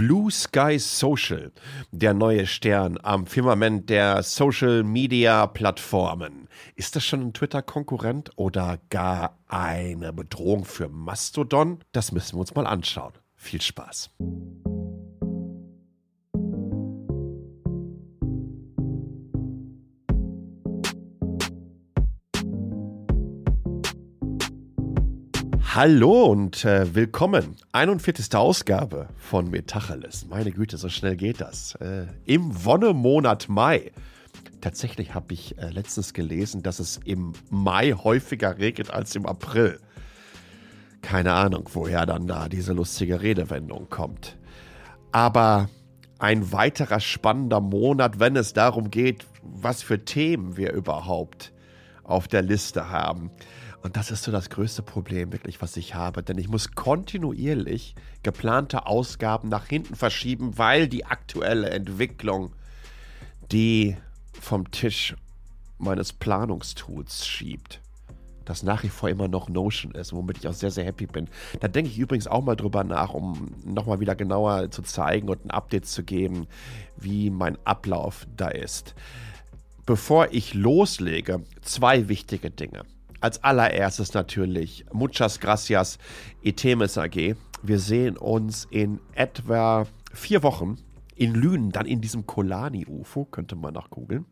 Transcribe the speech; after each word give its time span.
Blue 0.00 0.30
Sky 0.30 0.78
Social, 0.78 1.52
der 1.90 2.14
neue 2.14 2.46
Stern 2.46 2.96
am 3.02 3.26
Firmament 3.26 3.90
der 3.90 4.22
Social 4.22 4.82
Media 4.82 5.46
Plattformen. 5.46 6.48
Ist 6.74 6.96
das 6.96 7.04
schon 7.04 7.20
ein 7.20 7.32
Twitter-Konkurrent 7.34 8.30
oder 8.36 8.78
gar 8.88 9.36
eine 9.46 10.14
Bedrohung 10.14 10.64
für 10.64 10.88
Mastodon? 10.88 11.80
Das 11.92 12.12
müssen 12.12 12.36
wir 12.36 12.40
uns 12.40 12.54
mal 12.54 12.66
anschauen. 12.66 13.12
Viel 13.36 13.60
Spaß. 13.60 14.08
Hallo 25.82 26.26
und 26.26 26.66
äh, 26.66 26.94
willkommen. 26.94 27.56
41. 27.72 28.34
Ausgabe 28.34 29.08
von 29.16 29.48
Metacheles. 29.48 30.26
Meine 30.28 30.52
Güte, 30.52 30.76
so 30.76 30.90
schnell 30.90 31.16
geht 31.16 31.40
das. 31.40 31.74
Äh, 31.76 32.04
Im 32.26 32.66
Wonnemonat 32.66 33.48
Mai. 33.48 33.90
Tatsächlich 34.60 35.14
habe 35.14 35.32
ich 35.32 35.56
äh, 35.56 35.70
letztens 35.70 36.12
gelesen, 36.12 36.62
dass 36.62 36.80
es 36.80 37.00
im 37.06 37.32
Mai 37.48 37.92
häufiger 37.92 38.58
regnet 38.58 38.90
als 38.90 39.16
im 39.16 39.24
April. 39.24 39.80
Keine 41.00 41.32
Ahnung, 41.32 41.70
woher 41.72 42.04
dann 42.04 42.26
da 42.26 42.50
diese 42.50 42.74
lustige 42.74 43.22
Redewendung 43.22 43.88
kommt. 43.88 44.36
Aber 45.12 45.70
ein 46.18 46.52
weiterer 46.52 47.00
spannender 47.00 47.62
Monat, 47.62 48.20
wenn 48.20 48.36
es 48.36 48.52
darum 48.52 48.90
geht, 48.90 49.24
was 49.42 49.82
für 49.82 50.04
Themen 50.04 50.58
wir 50.58 50.74
überhaupt 50.74 51.54
auf 52.04 52.28
der 52.28 52.42
Liste 52.42 52.90
haben. 52.90 53.30
Und 53.82 53.96
das 53.96 54.10
ist 54.10 54.24
so 54.24 54.32
das 54.32 54.50
größte 54.50 54.82
Problem, 54.82 55.32
wirklich, 55.32 55.62
was 55.62 55.76
ich 55.76 55.94
habe. 55.94 56.22
Denn 56.22 56.36
ich 56.38 56.48
muss 56.48 56.72
kontinuierlich 56.72 57.94
geplante 58.22 58.86
Ausgaben 58.86 59.48
nach 59.48 59.66
hinten 59.66 59.94
verschieben, 59.94 60.58
weil 60.58 60.86
die 60.88 61.06
aktuelle 61.06 61.70
Entwicklung 61.70 62.52
die 63.50 63.96
vom 64.38 64.70
Tisch 64.70 65.16
meines 65.78 66.12
Planungstools 66.12 67.26
schiebt. 67.26 67.80
Das 68.44 68.62
nach 68.62 68.82
wie 68.82 68.88
vor 68.88 69.08
immer 69.08 69.28
noch 69.28 69.48
Notion 69.48 69.92
ist, 69.92 70.12
womit 70.12 70.38
ich 70.38 70.48
auch 70.48 70.52
sehr, 70.52 70.70
sehr 70.70 70.84
happy 70.84 71.06
bin. 71.06 71.28
Da 71.60 71.68
denke 71.68 71.90
ich 71.90 71.98
übrigens 71.98 72.26
auch 72.26 72.42
mal 72.42 72.56
drüber 72.56 72.84
nach, 72.84 73.14
um 73.14 73.54
nochmal 73.64 74.00
wieder 74.00 74.14
genauer 74.14 74.70
zu 74.70 74.82
zeigen 74.82 75.28
und 75.28 75.44
ein 75.44 75.50
Update 75.50 75.86
zu 75.86 76.02
geben, 76.02 76.46
wie 76.96 77.30
mein 77.30 77.56
Ablauf 77.64 78.26
da 78.36 78.48
ist. 78.48 78.94
Bevor 79.86 80.28
ich 80.32 80.54
loslege, 80.54 81.42
zwei 81.62 82.08
wichtige 82.08 82.50
Dinge. 82.50 82.84
Als 83.20 83.44
allererstes 83.44 84.14
natürlich 84.14 84.86
Muchas 84.92 85.40
Gracias 85.40 85.98
Itemis 86.42 86.96
AG. 86.96 87.36
Wir 87.62 87.78
sehen 87.78 88.16
uns 88.16 88.66
in 88.70 88.98
etwa 89.14 89.86
vier 90.14 90.42
Wochen 90.42 90.76
in 91.16 91.34
Lünen, 91.34 91.70
dann 91.70 91.84
in 91.84 92.00
diesem 92.00 92.26
Kolani-UFO, 92.26 93.26
könnte 93.26 93.56
man 93.56 93.74
noch 93.74 93.90
googeln. 93.90 94.24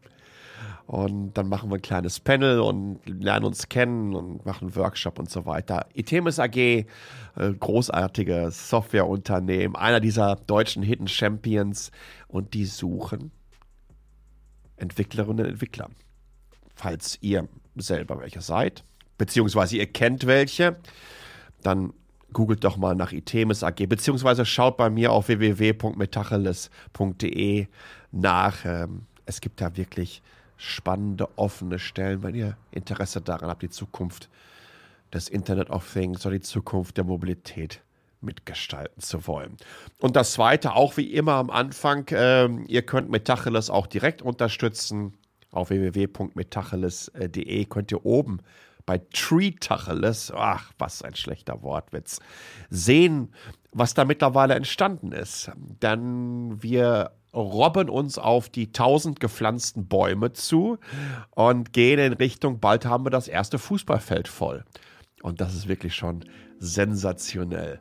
Und 0.86 1.34
dann 1.34 1.50
machen 1.50 1.70
wir 1.70 1.76
ein 1.76 1.82
kleines 1.82 2.18
Panel 2.18 2.60
und 2.60 3.00
lernen 3.04 3.44
uns 3.44 3.68
kennen 3.68 4.14
und 4.14 4.46
machen 4.46 4.68
einen 4.68 4.76
Workshop 4.76 5.18
und 5.18 5.28
so 5.28 5.44
weiter. 5.44 5.86
Itemis 5.92 6.38
AG, 6.38 6.56
äh, 6.56 6.86
großartiges 7.36 8.70
Softwareunternehmen, 8.70 9.76
einer 9.76 10.00
dieser 10.00 10.36
deutschen 10.36 10.82
Hidden 10.82 11.08
Champions 11.08 11.90
und 12.26 12.54
die 12.54 12.64
suchen 12.64 13.32
Entwicklerinnen 14.76 15.44
und 15.44 15.52
Entwickler. 15.52 15.90
Falls 16.78 17.18
ihr 17.22 17.48
selber 17.74 18.20
welche 18.20 18.40
seid, 18.40 18.84
beziehungsweise 19.18 19.76
ihr 19.76 19.86
kennt 19.86 20.26
welche, 20.26 20.76
dann 21.62 21.92
googelt 22.32 22.62
doch 22.62 22.76
mal 22.76 22.94
nach 22.94 23.10
Itemis 23.10 23.64
AG, 23.64 23.88
beziehungsweise 23.88 24.46
schaut 24.46 24.76
bei 24.76 24.90
mir 24.90 25.10
auf 25.10 25.26
www.metacheles.de 25.26 27.66
nach. 28.12 28.64
Ähm, 28.64 29.06
es 29.26 29.40
gibt 29.40 29.60
da 29.60 29.76
wirklich 29.76 30.22
spannende, 30.56 31.28
offene 31.36 31.80
Stellen, 31.80 32.22
wenn 32.22 32.36
ihr 32.36 32.56
Interesse 32.70 33.20
daran 33.20 33.50
habt, 33.50 33.62
die 33.62 33.70
Zukunft 33.70 34.28
des 35.12 35.28
Internet 35.28 35.70
of 35.70 35.92
Things 35.92 36.24
oder 36.24 36.36
die 36.36 36.42
Zukunft 36.42 36.96
der 36.96 37.02
Mobilität 37.04 37.82
mitgestalten 38.20 39.02
zu 39.02 39.26
wollen. 39.26 39.56
Und 39.98 40.14
das 40.14 40.32
Zweite, 40.32 40.74
auch 40.74 40.96
wie 40.96 41.12
immer 41.12 41.34
am 41.34 41.50
Anfang, 41.50 42.06
äh, 42.08 42.48
ihr 42.66 42.82
könnt 42.82 43.10
Metacheles 43.10 43.68
auch 43.68 43.88
direkt 43.88 44.22
unterstützen. 44.22 45.14
Auf 45.50 45.70
www.metacheles.de 45.70 47.64
könnt 47.66 47.92
ihr 47.92 48.04
oben 48.04 48.40
bei 48.88 49.00
Treetacheles, 49.12 50.32
ach, 50.34 50.72
was 50.78 51.02
ein 51.02 51.14
schlechter 51.14 51.62
Wortwitz, 51.62 52.20
sehen, 52.70 53.34
was 53.72 53.92
da 53.94 54.04
mittlerweile 54.06 54.54
entstanden 54.54 55.12
ist. 55.12 55.50
Denn 55.82 56.62
wir 56.62 57.12
robben 57.34 57.90
uns 57.90 58.18
auf 58.18 58.48
die 58.48 58.72
tausend 58.72 59.20
gepflanzten 59.20 59.86
Bäume 59.86 60.32
zu 60.32 60.78
und 61.30 61.72
gehen 61.74 61.98
in 61.98 62.12
Richtung, 62.14 62.60
bald 62.60 62.86
haben 62.86 63.04
wir 63.04 63.10
das 63.10 63.28
erste 63.28 63.58
Fußballfeld 63.58 64.26
voll. 64.26 64.64
Und 65.22 65.40
das 65.40 65.54
ist 65.54 65.68
wirklich 65.68 65.94
schon 65.94 66.24
sensationell. 66.58 67.80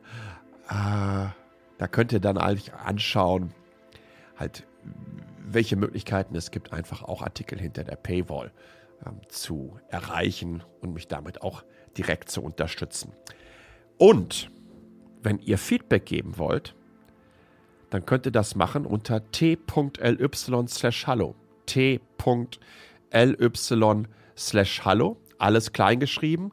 Äh, 0.68 1.28
da 1.78 1.86
könnt 1.90 2.12
ihr 2.12 2.20
dann 2.20 2.36
eigentlich 2.36 2.74
anschauen, 2.74 3.54
halt, 4.36 4.66
welche 5.54 5.76
Möglichkeiten 5.76 6.34
es 6.34 6.50
gibt, 6.50 6.72
einfach 6.72 7.02
auch 7.02 7.22
Artikel 7.22 7.58
hinter 7.58 7.84
der 7.84 7.96
Paywall 7.96 8.52
ähm, 9.06 9.20
zu 9.28 9.78
erreichen 9.88 10.62
und 10.80 10.92
mich 10.94 11.08
damit 11.08 11.42
auch 11.42 11.64
direkt 11.96 12.30
zu 12.30 12.42
unterstützen. 12.42 13.12
Und 13.96 14.50
wenn 15.22 15.38
ihr 15.40 15.58
Feedback 15.58 16.06
geben 16.06 16.38
wollt, 16.38 16.74
dann 17.90 18.04
könnt 18.04 18.26
ihr 18.26 18.32
das 18.32 18.54
machen 18.54 18.86
unter 18.86 19.30
t.ly 19.30 20.66
slash 20.68 21.06
hallo. 21.06 21.34
t.ly 21.66 22.06
slash 24.36 24.84
hallo. 24.84 25.16
Alles 25.38 25.72
kleingeschrieben. 25.72 26.52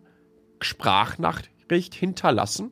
Sprachnachricht 0.61 1.93
hinterlassen. 1.93 2.71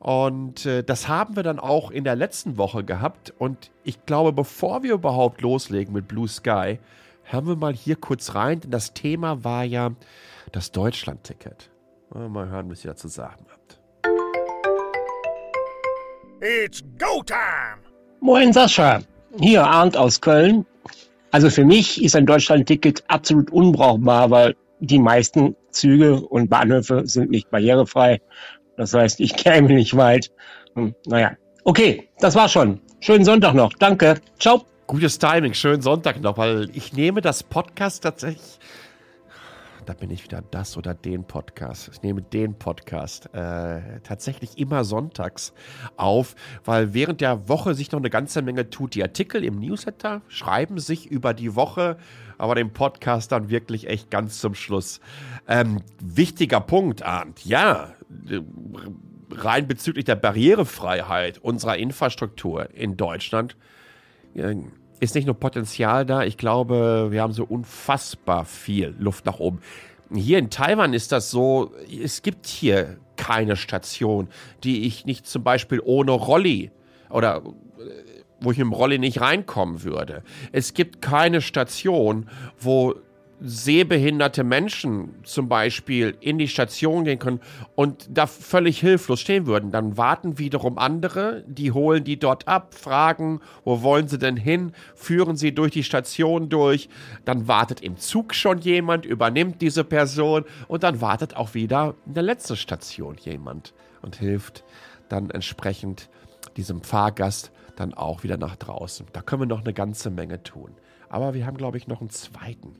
Und 0.00 0.64
äh, 0.64 0.82
das 0.82 1.08
haben 1.08 1.36
wir 1.36 1.42
dann 1.42 1.58
auch 1.58 1.90
in 1.90 2.04
der 2.04 2.16
letzten 2.16 2.56
Woche 2.56 2.82
gehabt. 2.82 3.34
Und 3.38 3.70
ich 3.84 4.06
glaube, 4.06 4.32
bevor 4.32 4.82
wir 4.82 4.94
überhaupt 4.94 5.42
loslegen 5.42 5.92
mit 5.92 6.08
Blue 6.08 6.26
Sky, 6.26 6.78
hören 7.24 7.46
wir 7.46 7.56
mal 7.56 7.74
hier 7.74 7.96
kurz 7.96 8.34
rein. 8.34 8.60
Denn 8.60 8.70
das 8.70 8.94
Thema 8.94 9.44
war 9.44 9.62
ja 9.62 9.90
das 10.52 10.72
Deutschland-Ticket. 10.72 11.70
Mal 12.14 12.48
hören, 12.48 12.70
was 12.70 12.82
ihr 12.82 12.90
dazu 12.90 13.08
sagen 13.08 13.44
habt. 13.52 13.78
It's 16.40 16.82
go 16.98 17.22
time! 17.22 17.84
Moin 18.20 18.54
Sascha, 18.54 19.00
hier 19.38 19.64
Arndt 19.64 19.98
aus 19.98 20.20
Köln. 20.20 20.64
Also 21.30 21.50
für 21.50 21.64
mich 21.64 22.02
ist 22.02 22.16
ein 22.16 22.24
Deutschland-Ticket 22.24 23.04
absolut 23.08 23.50
unbrauchbar, 23.50 24.30
weil 24.30 24.56
die 24.80 24.98
meisten 24.98 25.54
Züge 25.70 26.20
und 26.20 26.48
Bahnhöfe 26.48 27.06
sind 27.06 27.30
nicht 27.30 27.50
barrierefrei. 27.50 28.20
Das 28.80 28.94
heißt, 28.94 29.20
ich 29.20 29.36
käme 29.36 29.68
nicht 29.68 29.94
weit. 29.94 30.32
Hm, 30.74 30.94
naja, 31.06 31.36
okay, 31.64 32.08
das 32.18 32.34
war's 32.34 32.52
schon. 32.52 32.80
Schönen 33.00 33.26
Sonntag 33.26 33.52
noch. 33.52 33.74
Danke. 33.74 34.14
Ciao. 34.38 34.64
Gutes 34.86 35.18
Timing, 35.18 35.52
schönen 35.52 35.82
Sonntag 35.82 36.20
noch, 36.20 36.38
weil 36.38 36.70
ich 36.72 36.94
nehme 36.94 37.20
das 37.20 37.42
Podcast 37.42 38.02
tatsächlich 38.02 38.58
da 39.90 39.94
bin 39.94 40.10
ich 40.10 40.22
wieder 40.22 40.40
das 40.52 40.76
oder 40.76 40.94
den 40.94 41.24
Podcast. 41.24 41.90
Ich 41.92 42.02
nehme 42.02 42.22
den 42.22 42.54
Podcast 42.54 43.28
äh, 43.34 43.98
tatsächlich 44.04 44.56
immer 44.56 44.84
sonntags 44.84 45.52
auf, 45.96 46.36
weil 46.64 46.94
während 46.94 47.20
der 47.20 47.48
Woche 47.48 47.74
sich 47.74 47.90
noch 47.90 47.98
eine 47.98 48.08
ganze 48.08 48.40
Menge 48.40 48.70
tut. 48.70 48.94
Die 48.94 49.02
Artikel 49.02 49.42
im 49.42 49.58
Newsletter 49.58 50.22
schreiben 50.28 50.78
sich 50.78 51.06
über 51.06 51.34
die 51.34 51.56
Woche, 51.56 51.96
aber 52.38 52.54
den 52.54 52.72
Podcast 52.72 53.32
dann 53.32 53.50
wirklich 53.50 53.88
echt 53.88 54.12
ganz 54.12 54.40
zum 54.40 54.54
Schluss. 54.54 55.00
Ähm, 55.48 55.82
wichtiger 56.00 56.60
Punkt, 56.60 57.02
Arndt. 57.02 57.44
Ja, 57.44 57.92
rein 59.32 59.68
bezüglich 59.68 60.04
der 60.04 60.16
Barrierefreiheit 60.16 61.38
unserer 61.38 61.76
Infrastruktur 61.76 62.68
in 62.74 62.96
Deutschland 62.96 63.56
äh, 64.34 64.56
ist 65.00 65.14
nicht 65.14 65.26
nur 65.26 65.38
Potenzial 65.38 66.04
da, 66.04 66.24
ich 66.24 66.36
glaube, 66.36 67.08
wir 67.10 67.22
haben 67.22 67.32
so 67.32 67.44
unfassbar 67.44 68.44
viel 68.44 68.94
Luft 68.98 69.24
nach 69.24 69.38
oben. 69.38 69.60
Hier 70.14 70.38
in 70.38 70.50
Taiwan 70.50 70.92
ist 70.92 71.12
das 71.12 71.30
so, 71.30 71.72
es 72.02 72.22
gibt 72.22 72.46
hier 72.46 72.98
keine 73.16 73.56
Station, 73.56 74.28
die 74.64 74.86
ich 74.86 75.06
nicht 75.06 75.26
zum 75.26 75.42
Beispiel 75.42 75.80
ohne 75.82 76.10
Rolli 76.10 76.70
oder 77.08 77.36
äh, 77.36 78.20
wo 78.40 78.50
ich 78.50 78.58
dem 78.58 78.72
Rolli 78.72 78.98
nicht 78.98 79.20
reinkommen 79.20 79.84
würde. 79.84 80.22
Es 80.52 80.74
gibt 80.74 81.02
keine 81.02 81.40
Station, 81.40 82.28
wo 82.58 82.94
sehbehinderte 83.40 84.44
Menschen 84.44 85.14
zum 85.24 85.48
Beispiel 85.48 86.16
in 86.20 86.38
die 86.38 86.48
Station 86.48 87.04
gehen 87.04 87.18
können 87.18 87.40
und 87.74 88.06
da 88.10 88.26
völlig 88.26 88.80
hilflos 88.80 89.20
stehen 89.20 89.46
würden. 89.46 89.70
Dann 89.70 89.96
warten 89.96 90.38
wiederum 90.38 90.78
andere, 90.78 91.44
die 91.46 91.72
holen 91.72 92.04
die 92.04 92.18
dort 92.18 92.46
ab, 92.48 92.74
fragen, 92.74 93.40
wo 93.64 93.82
wollen 93.82 94.08
sie 94.08 94.18
denn 94.18 94.36
hin, 94.36 94.72
führen 94.94 95.36
sie 95.36 95.54
durch 95.54 95.72
die 95.72 95.84
Station 95.84 96.48
durch. 96.48 96.88
Dann 97.24 97.48
wartet 97.48 97.80
im 97.80 97.96
Zug 97.96 98.34
schon 98.34 98.58
jemand, 98.58 99.06
übernimmt 99.06 99.62
diese 99.62 99.84
Person 99.84 100.44
und 100.68 100.82
dann 100.82 101.00
wartet 101.00 101.36
auch 101.36 101.54
wieder 101.54 101.94
in 102.06 102.14
der 102.14 102.22
letzten 102.22 102.56
Station 102.56 103.16
jemand 103.16 103.72
und 104.02 104.16
hilft 104.16 104.64
dann 105.08 105.30
entsprechend 105.30 106.08
diesem 106.56 106.82
Fahrgast 106.82 107.50
dann 107.76 107.94
auch 107.94 108.22
wieder 108.22 108.36
nach 108.36 108.56
draußen. 108.56 109.06
Da 109.12 109.22
können 109.22 109.42
wir 109.42 109.46
noch 109.46 109.62
eine 109.62 109.72
ganze 109.72 110.10
Menge 110.10 110.42
tun. 110.42 110.72
Aber 111.08 111.34
wir 111.34 111.46
haben, 111.46 111.56
glaube 111.56 111.78
ich, 111.78 111.88
noch 111.88 112.00
einen 112.00 112.10
zweiten 112.10 112.76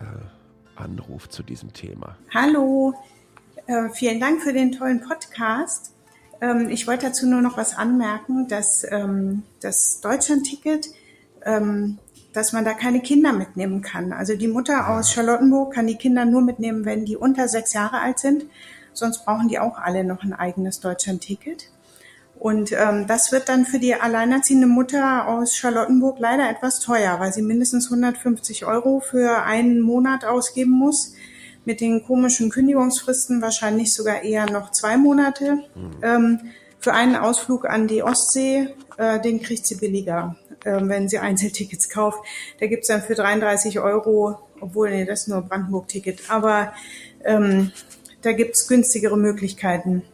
äh, 0.00 0.80
Anruf 0.80 1.28
zu 1.28 1.42
diesem 1.42 1.72
Thema. 1.72 2.16
Hallo, 2.32 2.94
äh, 3.66 3.88
vielen 3.90 4.20
Dank 4.20 4.42
für 4.42 4.52
den 4.52 4.72
tollen 4.72 5.00
Podcast. 5.00 5.94
Ähm, 6.40 6.68
ich 6.70 6.86
wollte 6.86 7.06
dazu 7.06 7.26
nur 7.26 7.42
noch 7.42 7.56
was 7.56 7.76
anmerken, 7.76 8.48
dass 8.48 8.86
ähm, 8.90 9.42
das 9.60 10.00
Deutschlandticket, 10.00 10.88
ähm, 11.44 11.98
dass 12.32 12.52
man 12.52 12.64
da 12.64 12.74
keine 12.74 13.00
Kinder 13.00 13.32
mitnehmen 13.32 13.82
kann. 13.82 14.12
Also 14.12 14.36
die 14.36 14.48
Mutter 14.48 14.88
aus 14.88 15.12
Charlottenburg 15.12 15.74
kann 15.74 15.86
die 15.86 15.96
Kinder 15.96 16.24
nur 16.24 16.42
mitnehmen, 16.42 16.84
wenn 16.84 17.04
die 17.04 17.16
unter 17.16 17.48
sechs 17.48 17.72
Jahre 17.72 18.00
alt 18.00 18.18
sind. 18.18 18.46
Sonst 18.92 19.24
brauchen 19.24 19.48
die 19.48 19.58
auch 19.58 19.78
alle 19.78 20.04
noch 20.04 20.22
ein 20.22 20.32
eigenes 20.32 20.80
Deutschlandticket. 20.80 21.70
Und 22.38 22.70
ähm, 22.72 23.06
das 23.08 23.32
wird 23.32 23.48
dann 23.48 23.64
für 23.64 23.80
die 23.80 23.94
alleinerziehende 23.94 24.68
Mutter 24.68 25.26
aus 25.26 25.56
Charlottenburg 25.56 26.18
leider 26.20 26.48
etwas 26.48 26.78
teuer, 26.78 27.18
weil 27.18 27.32
sie 27.32 27.42
mindestens 27.42 27.86
150 27.86 28.64
Euro 28.64 29.00
für 29.00 29.42
einen 29.42 29.80
Monat 29.80 30.24
ausgeben 30.24 30.70
muss. 30.70 31.14
Mit 31.64 31.80
den 31.80 32.04
komischen 32.04 32.50
Kündigungsfristen 32.50 33.42
wahrscheinlich 33.42 33.92
sogar 33.92 34.22
eher 34.22 34.46
noch 34.46 34.70
zwei 34.70 34.96
Monate. 34.96 35.64
Mhm. 35.74 35.90
Ähm, 36.02 36.40
für 36.78 36.94
einen 36.94 37.16
Ausflug 37.16 37.68
an 37.68 37.88
die 37.88 38.04
Ostsee, 38.04 38.68
äh, 38.98 39.20
den 39.20 39.42
kriegt 39.42 39.66
sie 39.66 39.74
billiger, 39.74 40.36
äh, 40.64 40.78
wenn 40.80 41.08
sie 41.08 41.18
Einzeltickets 41.18 41.88
kauft. 41.88 42.20
Da 42.60 42.68
gibt's 42.68 42.86
dann 42.86 43.02
für 43.02 43.16
33 43.16 43.80
Euro, 43.80 44.38
obwohl, 44.60 44.90
nee, 44.90 45.04
das 45.04 45.22
ist 45.22 45.28
nur 45.28 45.42
Brandenburg-Ticket, 45.42 46.30
aber 46.30 46.72
ähm, 47.24 47.72
da 48.22 48.32
gibt's 48.32 48.68
günstigere 48.68 49.18
Möglichkeiten 49.18 50.04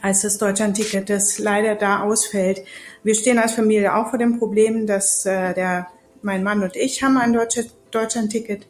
als 0.00 0.22
das 0.22 0.38
Deutschlandticket, 0.38 1.10
das 1.10 1.38
leider 1.38 1.74
da 1.74 2.02
ausfällt. 2.02 2.62
Wir 3.02 3.14
stehen 3.14 3.38
als 3.38 3.52
Familie 3.52 3.94
auch 3.94 4.10
vor 4.10 4.18
dem 4.18 4.38
Problem, 4.38 4.86
dass 4.86 5.26
äh, 5.26 5.54
der, 5.54 5.88
mein 6.22 6.42
Mann 6.42 6.62
und 6.62 6.76
ich 6.76 7.02
haben 7.02 7.16
ein 7.18 7.32
Deutsche, 7.32 7.66
Deutschlandticket, 7.90 8.66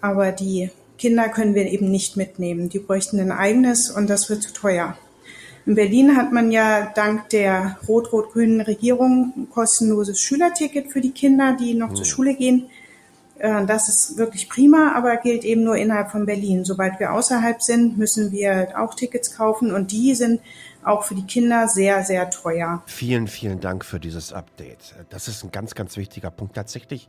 aber 0.00 0.32
die 0.32 0.70
Kinder 0.98 1.28
können 1.28 1.54
wir 1.54 1.66
eben 1.66 1.90
nicht 1.90 2.16
mitnehmen. 2.16 2.68
Die 2.68 2.80
bräuchten 2.80 3.20
ein 3.20 3.30
eigenes 3.30 3.90
und 3.90 4.10
das 4.10 4.28
wird 4.28 4.42
zu 4.42 4.52
teuer. 4.52 4.96
In 5.68 5.74
Berlin 5.74 6.16
hat 6.16 6.32
man 6.32 6.50
ja 6.50 6.90
dank 6.94 7.28
der 7.28 7.78
rot-rot-grünen 7.86 8.62
Regierung 8.62 9.34
ein 9.36 9.50
kostenloses 9.50 10.20
Schülerticket 10.20 10.90
für 10.90 11.00
die 11.00 11.10
Kinder, 11.10 11.56
die 11.60 11.74
noch 11.74 11.90
zur 11.90 12.04
hm. 12.04 12.10
Schule 12.10 12.34
gehen. 12.34 12.70
Äh, 13.38 13.66
das 13.66 13.88
ist 13.88 14.16
wirklich 14.18 14.48
prima, 14.48 14.92
aber 14.94 15.16
gilt 15.16 15.44
eben 15.44 15.64
nur 15.64 15.76
innerhalb 15.76 16.10
von 16.10 16.26
Berlin. 16.26 16.64
Sobald 16.64 16.98
wir 17.00 17.12
außerhalb 17.12 17.62
sind, 17.62 17.98
müssen 17.98 18.32
wir 18.32 18.74
auch 18.78 18.94
Tickets 18.94 19.36
kaufen 19.36 19.72
und 19.72 19.92
die 19.92 20.14
sind 20.14 20.40
auch 20.84 21.04
für 21.04 21.14
die 21.14 21.26
Kinder 21.26 21.68
sehr, 21.68 22.04
sehr 22.04 22.30
teuer. 22.30 22.82
Vielen, 22.86 23.26
vielen 23.26 23.60
Dank 23.60 23.84
für 23.84 24.00
dieses 24.00 24.32
Update. 24.32 24.94
Das 25.10 25.28
ist 25.28 25.44
ein 25.44 25.52
ganz, 25.52 25.74
ganz 25.74 25.96
wichtiger 25.96 26.30
Punkt. 26.30 26.54
Tatsächlich 26.54 27.08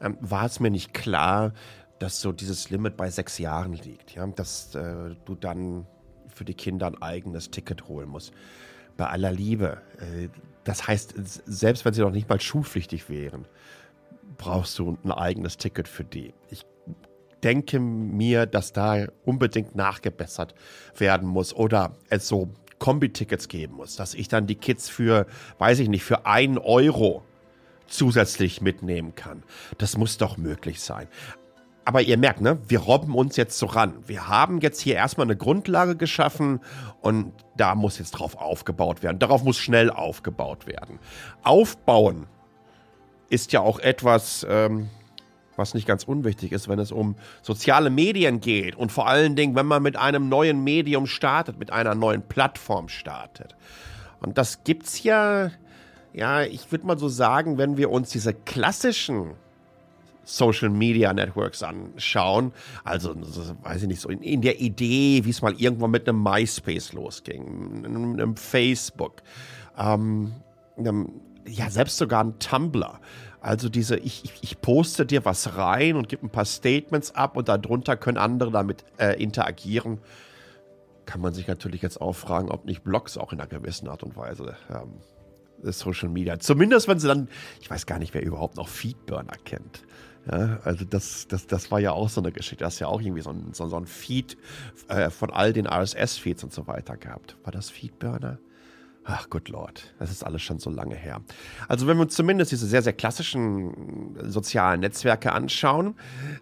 ähm, 0.00 0.16
war 0.20 0.46
es 0.46 0.60
mir 0.60 0.70
nicht 0.70 0.94
klar, 0.94 1.52
dass 1.98 2.20
so 2.20 2.32
dieses 2.32 2.70
Limit 2.70 2.96
bei 2.96 3.10
sechs 3.10 3.38
Jahren 3.38 3.74
liegt. 3.74 4.14
Ja? 4.14 4.26
Dass 4.26 4.74
äh, 4.74 5.14
du 5.24 5.34
dann 5.34 5.86
für 6.28 6.44
die 6.44 6.54
Kinder 6.54 6.86
ein 6.86 7.00
eigenes 7.00 7.50
Ticket 7.50 7.88
holen 7.88 8.08
musst. 8.08 8.32
Bei 8.96 9.06
aller 9.06 9.32
Liebe. 9.32 9.80
Äh, 9.98 10.28
das 10.64 10.86
heißt, 10.86 11.14
selbst 11.46 11.84
wenn 11.84 11.94
sie 11.94 12.00
noch 12.00 12.10
nicht 12.10 12.28
mal 12.28 12.40
schulpflichtig 12.40 13.08
wären, 13.08 13.46
brauchst 14.40 14.78
du 14.78 14.96
ein 15.04 15.12
eigenes 15.12 15.58
Ticket 15.58 15.86
für 15.86 16.02
die. 16.02 16.32
Ich 16.48 16.64
denke 17.42 17.78
mir, 17.78 18.46
dass 18.46 18.72
da 18.72 19.06
unbedingt 19.26 19.76
nachgebessert 19.76 20.54
werden 20.96 21.28
muss 21.28 21.54
oder 21.54 21.96
es 22.08 22.26
so 22.26 22.48
Kombi-Tickets 22.78 23.48
geben 23.48 23.74
muss, 23.74 23.96
dass 23.96 24.14
ich 24.14 24.28
dann 24.28 24.46
die 24.46 24.54
Kids 24.54 24.88
für, 24.88 25.26
weiß 25.58 25.80
ich 25.80 25.90
nicht, 25.90 26.04
für 26.04 26.24
einen 26.24 26.56
Euro 26.56 27.22
zusätzlich 27.86 28.62
mitnehmen 28.62 29.14
kann. 29.14 29.42
Das 29.76 29.98
muss 29.98 30.16
doch 30.16 30.38
möglich 30.38 30.80
sein. 30.80 31.06
Aber 31.84 32.00
ihr 32.00 32.16
merkt, 32.16 32.40
ne, 32.40 32.58
wir 32.66 32.78
robben 32.78 33.14
uns 33.14 33.36
jetzt 33.36 33.58
so 33.58 33.66
ran. 33.66 33.94
Wir 34.06 34.26
haben 34.26 34.60
jetzt 34.60 34.80
hier 34.80 34.94
erstmal 34.94 35.26
eine 35.26 35.36
Grundlage 35.36 35.96
geschaffen 35.96 36.60
und 37.02 37.34
da 37.58 37.74
muss 37.74 37.98
jetzt 37.98 38.12
drauf 38.12 38.36
aufgebaut 38.36 39.02
werden. 39.02 39.18
Darauf 39.18 39.44
muss 39.44 39.58
schnell 39.58 39.90
aufgebaut 39.90 40.66
werden. 40.66 40.98
Aufbauen 41.42 42.26
ist 43.30 43.52
ja 43.52 43.60
auch 43.60 43.78
etwas, 43.78 44.46
ähm, 44.48 44.90
was 45.56 45.74
nicht 45.74 45.86
ganz 45.86 46.04
unwichtig 46.04 46.52
ist, 46.52 46.68
wenn 46.68 46.78
es 46.78 46.92
um 46.92 47.16
soziale 47.42 47.90
Medien 47.90 48.40
geht 48.40 48.74
und 48.76 48.92
vor 48.92 49.08
allen 49.08 49.36
Dingen, 49.36 49.54
wenn 49.54 49.66
man 49.66 49.82
mit 49.82 49.96
einem 49.96 50.28
neuen 50.28 50.62
Medium 50.62 51.06
startet, 51.06 51.58
mit 51.58 51.72
einer 51.72 51.94
neuen 51.94 52.22
Plattform 52.22 52.88
startet. 52.88 53.54
Und 54.20 54.36
das 54.36 54.64
gibt's 54.64 55.02
ja, 55.02 55.50
ja, 56.12 56.42
ich 56.42 56.70
würde 56.72 56.86
mal 56.86 56.98
so 56.98 57.08
sagen, 57.08 57.56
wenn 57.58 57.76
wir 57.76 57.90
uns 57.90 58.10
diese 58.10 58.34
klassischen 58.34 59.34
Social 60.24 60.70
Media 60.70 61.12
Networks 61.12 61.62
anschauen. 61.62 62.52
Also, 62.84 63.14
weiß 63.62 63.82
ich 63.82 63.88
nicht, 63.88 64.00
so 64.00 64.08
in, 64.08 64.22
in 64.22 64.42
der 64.42 64.60
Idee, 64.60 65.24
wie 65.24 65.30
es 65.30 65.42
mal 65.42 65.54
irgendwann 65.54 65.90
mit 65.90 66.08
einem 66.08 66.22
MySpace 66.22 66.92
losging, 66.92 67.84
einem, 67.84 68.12
einem 68.14 68.36
Facebook, 68.36 69.22
ähm, 69.78 70.32
einem 70.76 71.10
ja, 71.50 71.70
selbst 71.70 71.98
sogar 71.98 72.24
ein 72.24 72.38
Tumblr. 72.38 73.00
Also 73.40 73.68
diese, 73.68 73.96
ich, 73.96 74.24
ich, 74.24 74.32
ich 74.42 74.60
poste 74.60 75.06
dir 75.06 75.24
was 75.24 75.56
rein 75.56 75.96
und 75.96 76.08
gebe 76.08 76.26
ein 76.26 76.30
paar 76.30 76.44
Statements 76.44 77.14
ab 77.14 77.36
und 77.36 77.48
darunter 77.48 77.96
können 77.96 78.18
andere 78.18 78.50
damit 78.50 78.84
äh, 78.98 79.20
interagieren. 79.22 79.98
Kann 81.06 81.20
man 81.20 81.32
sich 81.32 81.48
natürlich 81.48 81.80
jetzt 81.82 82.00
auch 82.00 82.12
fragen, 82.12 82.50
ob 82.50 82.66
nicht 82.66 82.84
Blogs 82.84 83.16
auch 83.16 83.32
in 83.32 83.40
einer 83.40 83.48
gewissen 83.48 83.88
Art 83.88 84.02
und 84.02 84.16
Weise 84.16 84.56
ähm, 84.68 85.72
Social 85.72 86.08
Media. 86.10 86.38
Zumindest 86.38 86.86
wenn 86.86 86.98
sie 86.98 87.08
dann, 87.08 87.28
ich 87.60 87.70
weiß 87.70 87.86
gar 87.86 87.98
nicht, 87.98 88.12
wer 88.12 88.22
überhaupt 88.22 88.56
noch 88.56 88.68
Feedburner 88.68 89.36
kennt. 89.44 89.84
Ja, 90.30 90.60
also 90.64 90.84
das, 90.84 91.26
das, 91.28 91.46
das 91.46 91.70
war 91.70 91.80
ja 91.80 91.92
auch 91.92 92.10
so 92.10 92.20
eine 92.20 92.30
Geschichte. 92.30 92.62
Das 92.62 92.74
ist 92.74 92.80
ja 92.80 92.88
auch 92.88 93.00
irgendwie 93.00 93.22
so 93.22 93.30
ein, 93.30 93.54
so, 93.54 93.66
so 93.68 93.76
ein 93.76 93.86
Feed 93.86 94.36
äh, 94.88 95.08
von 95.08 95.30
all 95.30 95.54
den 95.54 95.66
RSS-Feeds 95.66 96.44
und 96.44 96.52
so 96.52 96.66
weiter 96.66 96.98
gehabt. 96.98 97.36
War 97.42 97.52
das 97.52 97.70
Feedburner? 97.70 98.38
Ach, 99.04 99.30
good 99.30 99.48
Lord, 99.48 99.94
das 99.98 100.10
ist 100.10 100.24
alles 100.24 100.42
schon 100.42 100.58
so 100.58 100.68
lange 100.68 100.94
her. 100.94 101.22
Also 101.68 101.86
wenn 101.86 101.96
wir 101.96 102.02
uns 102.02 102.14
zumindest 102.14 102.52
diese 102.52 102.66
sehr, 102.66 102.82
sehr 102.82 102.92
klassischen 102.92 104.16
sozialen 104.22 104.80
Netzwerke 104.80 105.32
anschauen, 105.32 105.94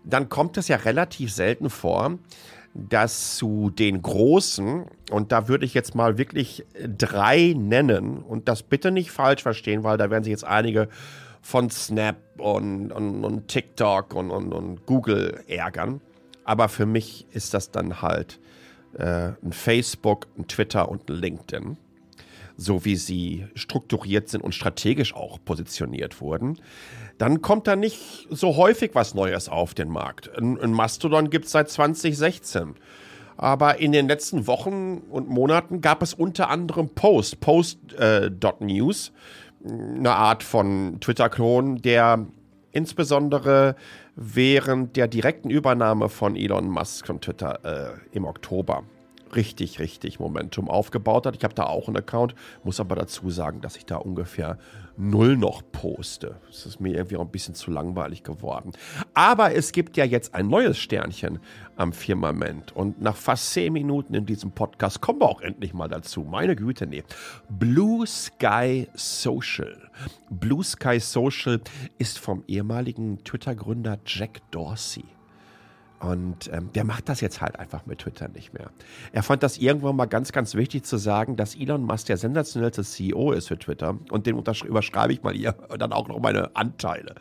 dann 0.05 0.29
kommt 0.29 0.57
es 0.57 0.67
ja 0.69 0.77
relativ 0.77 1.33
selten 1.33 1.71
vor, 1.71 2.19
dass 2.75 3.37
zu 3.37 3.71
den 3.71 4.03
großen, 4.03 4.87
und 5.11 5.33
da 5.33 5.49
würde 5.49 5.65
ich 5.65 5.75
jetzt 5.75 5.95
mal 5.95 6.19
wirklich 6.19 6.65
drei 6.77 7.55
nennen, 7.57 8.19
und 8.19 8.49
das 8.49 8.63
bitte 8.63 8.91
nicht 8.91 9.13
falsch 9.13 9.43
verstehen, 9.43 9.85
weil 9.85 9.97
da 9.97 10.11
werden 10.11 10.25
sich 10.25 10.33
jetzt 10.33 10.45
einige 10.45 10.89
von 11.41 11.71
Snap 11.71 12.17
und, 12.39 12.91
und, 12.93 13.25
und 13.25 13.49
TikTok 13.49 14.15
und, 14.15 14.31
und, 14.31 14.53
und, 14.53 14.85
Google 14.85 15.43
ärgern. 15.47 16.01
Aber 16.45 16.69
für 16.69 16.87
mich 16.87 17.27
ist 17.33 17.55
das 17.55 17.71
dann 17.71 18.03
halt 18.03 18.41
äh, 18.95 19.33
ein 19.43 19.53
Facebook, 19.53 20.27
ein 20.37 20.49
Twitter 20.49 20.89
und 20.89 21.09
ein 21.09 21.15
LinkedIn 21.15 21.77
so 22.59 22.85
wie 22.85 22.97
sie 22.97 23.47
strukturiert 23.55 24.29
sind 24.29 24.43
und 24.43 24.53
strategisch 24.53 25.15
auch 25.15 25.39
positioniert 25.43 26.21
wurden, 26.21 26.59
dann 27.17 27.41
kommt 27.41 27.69
da 27.69 27.77
nicht 27.77 28.27
so 28.31 28.57
häufig 28.57 28.91
was 28.95 29.15
Neues 29.15 29.49
auf 29.49 29.75
den 29.75 29.89
Markt. 29.89 30.29
Ein, 30.37 30.73
Mastodon 30.73 31.31
gibt 31.31 31.47
es 31.47 31.53
seit 31.53 31.71
2016. 31.71 32.75
Aber 33.37 33.79
in 33.79 33.93
den 33.93 34.09
letzten 34.09 34.49
Wochen 34.49 34.99
und 35.09 35.29
Monaten 35.29 35.81
gab 35.81 36.03
es 36.03 36.13
unter 36.13 36.51
anderem 36.51 36.89
Post, 36.89 37.39
Post.news, 37.39 39.13
äh, 39.65 39.69
eine 39.69 40.11
Art 40.11 40.43
von 40.43 40.99
Twitter-Klon, 41.01 41.77
der 41.77 42.27
insbesondere 42.73 43.77
während 44.17 44.97
der 44.97 45.07
direkten 45.07 45.51
Übernahme 45.51 46.09
von 46.09 46.35
Elon 46.35 46.69
Musk 46.69 47.07
von 47.07 47.21
Twitter 47.21 47.61
äh, 47.65 48.17
im 48.17 48.25
Oktober 48.25 48.83
richtig, 49.37 49.79
richtig 49.79 50.21
Momentum 50.21 50.69
aufgebaut 50.69 51.27
hat. 51.27 51.37
Ich 51.37 51.45
habe 51.45 51.55
da 51.55 51.65
auch 51.65 51.89
einen 51.89 51.97
Account, 51.97 52.35
muss 52.65 52.81
aber 52.81 52.97
dazu 52.97 53.31
sagen, 53.31 53.61
dass 53.61 53.77
ich 53.77 53.87
da 53.87 53.97
ungefähr 53.97 54.59
null 54.97 55.37
noch 55.37 55.63
poste. 55.71 56.41
Das 56.49 56.67
ist 56.67 56.81
mir 56.81 56.95
irgendwie 56.95 57.17
auch 57.17 57.23
ein 57.23 57.31
bisschen 57.31 57.55
zu 57.55 57.71
langweilig 57.71 58.25
geworden. 58.25 58.73
Aber 59.15 59.55
es 59.55 59.73
gibt 59.73 59.97
ja 59.97 60.05
jetzt 60.05 60.35
ein 60.35 60.49
neues 60.49 60.79
Sternchen 60.79 61.39
am 61.77 61.93
Firmament. 61.93 62.75
Und 62.75 63.01
nach 63.01 63.17
fast 63.17 63.53
zehn 63.53 63.73
Minuten 63.73 64.15
in 64.15 64.27
diesem 64.27 64.51
Podcast 64.51 65.01
kommen 65.01 65.21
wir 65.21 65.29
auch 65.29 65.41
endlich 65.41 65.73
mal 65.73 65.89
dazu. 65.89 66.23
Meine 66.23 66.57
Güte, 66.57 66.87
nee. 66.87 67.05
Blue 67.49 68.07
Sky 68.07 68.89
Social. 68.95 69.91
Blue 70.31 70.65
Sky 70.65 70.99
Social 70.99 71.61
ist 71.99 72.19
vom 72.19 72.43
ehemaligen 72.49 73.23
Twitter-Gründer 73.25 73.99
Jack 74.05 74.41
Dorsey 74.51 75.05
und 76.01 76.49
ähm, 76.53 76.71
der 76.75 76.85
macht 76.85 77.09
das 77.09 77.21
jetzt 77.21 77.41
halt 77.41 77.59
einfach 77.59 77.87
mit 77.87 78.01
Twitter 78.01 78.29
nicht 78.29 78.55
mehr. 78.55 78.71
Er 79.13 79.23
fand 79.23 79.43
das 79.43 79.59
irgendwann 79.59 79.97
mal 79.97 80.07
ganz, 80.07 80.31
ganz 80.31 80.55
wichtig 80.55 80.85
zu 80.85 80.97
sagen, 80.97 81.37
dass 81.37 81.57
Elon 81.57 81.83
Musk 81.83 82.07
der 82.07 82.17
sensationellste 82.17 82.85
CEO 82.85 83.33
ist 83.33 83.49
für 83.49 83.59
Twitter. 83.59 83.99
Und 84.11 84.27
den 84.27 84.39
überschreibe 84.39 85.13
ich 85.13 85.23
mal 85.23 85.35
hier 85.35 85.53
dann 85.79 85.93
auch 85.93 86.09
noch 86.09 86.21
meine 86.21 86.55
Anteile. 86.55 87.17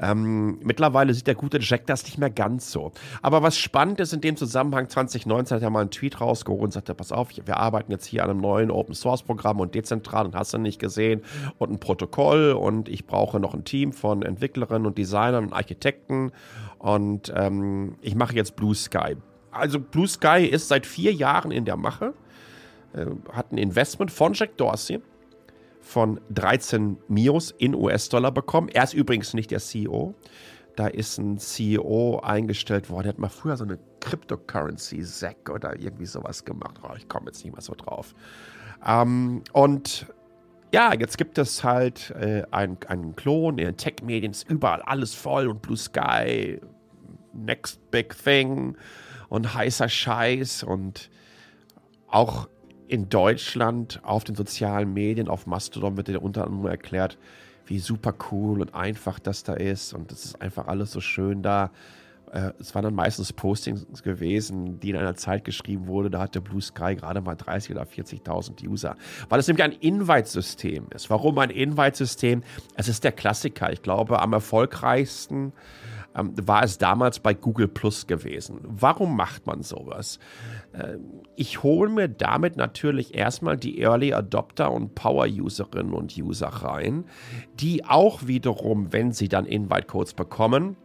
Ähm, 0.00 0.58
mittlerweile 0.62 1.12
sieht 1.12 1.26
der 1.26 1.34
gute 1.34 1.58
Jack 1.60 1.86
das 1.86 2.04
nicht 2.04 2.16
mehr 2.16 2.30
ganz 2.30 2.72
so. 2.72 2.92
Aber 3.20 3.42
was 3.42 3.58
spannend 3.58 4.00
ist 4.00 4.12
in 4.14 4.22
dem 4.22 4.36
Zusammenhang, 4.36 4.88
2019 4.88 5.56
hat 5.56 5.62
er 5.62 5.70
mal 5.70 5.80
einen 5.80 5.90
Tweet 5.90 6.20
rausgeholt 6.20 6.62
und 6.62 6.72
sagte, 6.72 6.94
pass 6.94 7.12
auf, 7.12 7.30
wir 7.36 7.56
arbeiten 7.58 7.92
jetzt 7.92 8.06
hier 8.06 8.24
an 8.24 8.30
einem 8.30 8.40
neuen 8.40 8.70
Open-Source-Programm 8.70 9.60
und 9.60 9.74
dezentral 9.74 10.24
und 10.24 10.34
hast 10.34 10.54
du 10.54 10.58
nicht 10.58 10.78
gesehen 10.78 11.22
und 11.58 11.70
ein 11.70 11.80
Protokoll 11.80 12.52
und 12.52 12.88
ich 12.88 13.06
brauche 13.06 13.38
noch 13.38 13.52
ein 13.52 13.64
Team 13.64 13.92
von 13.92 14.22
Entwicklerinnen 14.22 14.86
und 14.86 14.96
Designern 14.96 15.44
und 15.44 15.52
Architekten 15.52 16.32
und 16.78 17.30
ähm, 17.36 17.96
ich 18.00 18.14
mache 18.14 18.34
jetzt 18.34 18.56
Blue 18.56 18.74
Sky. 18.74 19.16
Also 19.50 19.80
Blue 19.80 20.08
Sky 20.08 20.46
ist 20.46 20.68
seit 20.68 20.86
vier 20.86 21.12
Jahren 21.12 21.50
in 21.50 21.66
der 21.66 21.76
Mache, 21.76 22.14
äh, 22.94 23.04
hat 23.32 23.52
ein 23.52 23.58
Investment 23.58 24.10
von 24.10 24.32
Jack 24.32 24.56
Dorsey 24.56 25.00
von 25.80 26.20
13 26.30 26.98
Mios 27.08 27.50
in 27.50 27.74
US-Dollar 27.74 28.30
bekommen. 28.30 28.68
Er 28.68 28.84
ist 28.84 28.94
übrigens 28.94 29.34
nicht 29.34 29.50
der 29.50 29.60
CEO. 29.60 30.14
Da 30.76 30.86
ist 30.86 31.18
ein 31.18 31.38
CEO 31.38 32.20
eingestellt 32.22 32.90
worden, 32.90 33.04
der 33.04 33.12
hat 33.12 33.18
mal 33.18 33.28
früher 33.28 33.56
so 33.56 33.64
eine 33.64 33.78
Cryptocurrency 34.00 35.02
SEC 35.02 35.50
oder 35.50 35.78
irgendwie 35.78 36.06
sowas 36.06 36.44
gemacht. 36.44 36.80
Oh, 36.82 36.94
ich 36.96 37.08
komme 37.08 37.26
jetzt 37.26 37.44
nicht 37.44 37.52
mehr 37.52 37.62
so 37.62 37.74
drauf. 37.74 38.14
Ähm, 38.86 39.42
und 39.52 40.06
ja, 40.72 40.94
jetzt 40.94 41.18
gibt 41.18 41.36
es 41.38 41.64
halt 41.64 42.10
äh, 42.12 42.44
einen, 42.50 42.78
einen 42.86 43.16
Klon 43.16 43.58
in 43.58 43.66
den 43.66 43.76
Tech-Medien, 43.76 44.30
ist 44.30 44.48
überall 44.48 44.82
alles 44.82 45.14
voll 45.14 45.48
und 45.48 45.60
Blue 45.62 45.76
Sky, 45.76 46.60
Next 47.32 47.90
Big 47.90 48.16
Thing 48.16 48.76
und 49.28 49.54
heißer 49.54 49.88
Scheiß 49.88 50.62
und 50.62 51.10
auch 52.08 52.48
in 52.90 53.08
Deutschland 53.08 54.00
auf 54.02 54.24
den 54.24 54.34
sozialen 54.34 54.92
Medien, 54.92 55.28
auf 55.28 55.46
Mastodon 55.46 55.96
wird 55.96 56.08
dir 56.08 56.20
unter 56.20 56.44
anderem 56.44 56.66
erklärt, 56.66 57.18
wie 57.66 57.78
super 57.78 58.12
cool 58.30 58.60
und 58.60 58.74
einfach 58.74 59.20
das 59.20 59.44
da 59.44 59.54
ist 59.54 59.94
und 59.94 60.10
es 60.10 60.24
ist 60.24 60.42
einfach 60.42 60.66
alles 60.66 60.90
so 60.90 61.00
schön 61.00 61.40
da. 61.40 61.70
Äh, 62.32 62.50
es 62.58 62.74
waren 62.74 62.82
dann 62.82 62.94
meistens 62.94 63.32
Postings 63.32 64.02
gewesen, 64.02 64.80
die 64.80 64.90
in 64.90 64.96
einer 64.96 65.14
Zeit 65.14 65.44
geschrieben 65.44 65.86
wurde, 65.86 66.10
da 66.10 66.18
hatte 66.18 66.40
Blue 66.40 66.60
Sky 66.60 66.96
gerade 66.96 67.20
mal 67.20 67.36
30 67.36 67.70
oder 67.70 67.84
40.000 67.84 68.66
User. 68.66 68.96
Weil 69.28 69.38
es 69.38 69.46
nämlich 69.46 69.62
ein 69.62 69.72
Invite-System 69.72 70.88
ist. 70.92 71.10
Warum 71.10 71.38
ein 71.38 71.50
Invite-System? 71.50 72.42
Es 72.74 72.88
ist 72.88 73.04
der 73.04 73.12
Klassiker. 73.12 73.72
Ich 73.72 73.82
glaube, 73.82 74.20
am 74.20 74.32
erfolgreichsten 74.32 75.52
ähm, 76.16 76.32
war 76.36 76.64
es 76.64 76.78
damals 76.78 77.20
bei 77.20 77.34
Google 77.34 77.68
Plus 77.68 78.06
gewesen. 78.06 78.60
Warum 78.62 79.16
macht 79.16 79.46
man 79.46 79.62
sowas? 79.62 80.18
Äh, 80.72 80.96
ich 81.36 81.62
hole 81.62 81.90
mir 81.90 82.08
damit 82.08 82.56
natürlich 82.56 83.14
erstmal 83.14 83.56
die 83.56 83.80
Early 83.80 84.12
Adopter 84.12 84.72
und 84.72 84.94
Power-Userinnen 84.94 85.92
und 85.92 86.16
User 86.16 86.48
rein, 86.48 87.04
die 87.54 87.84
auch 87.84 88.26
wiederum, 88.26 88.92
wenn 88.92 89.12
sie 89.12 89.28
dann 89.28 89.46
Invite-Codes 89.46 90.14
bekommen, 90.14 90.76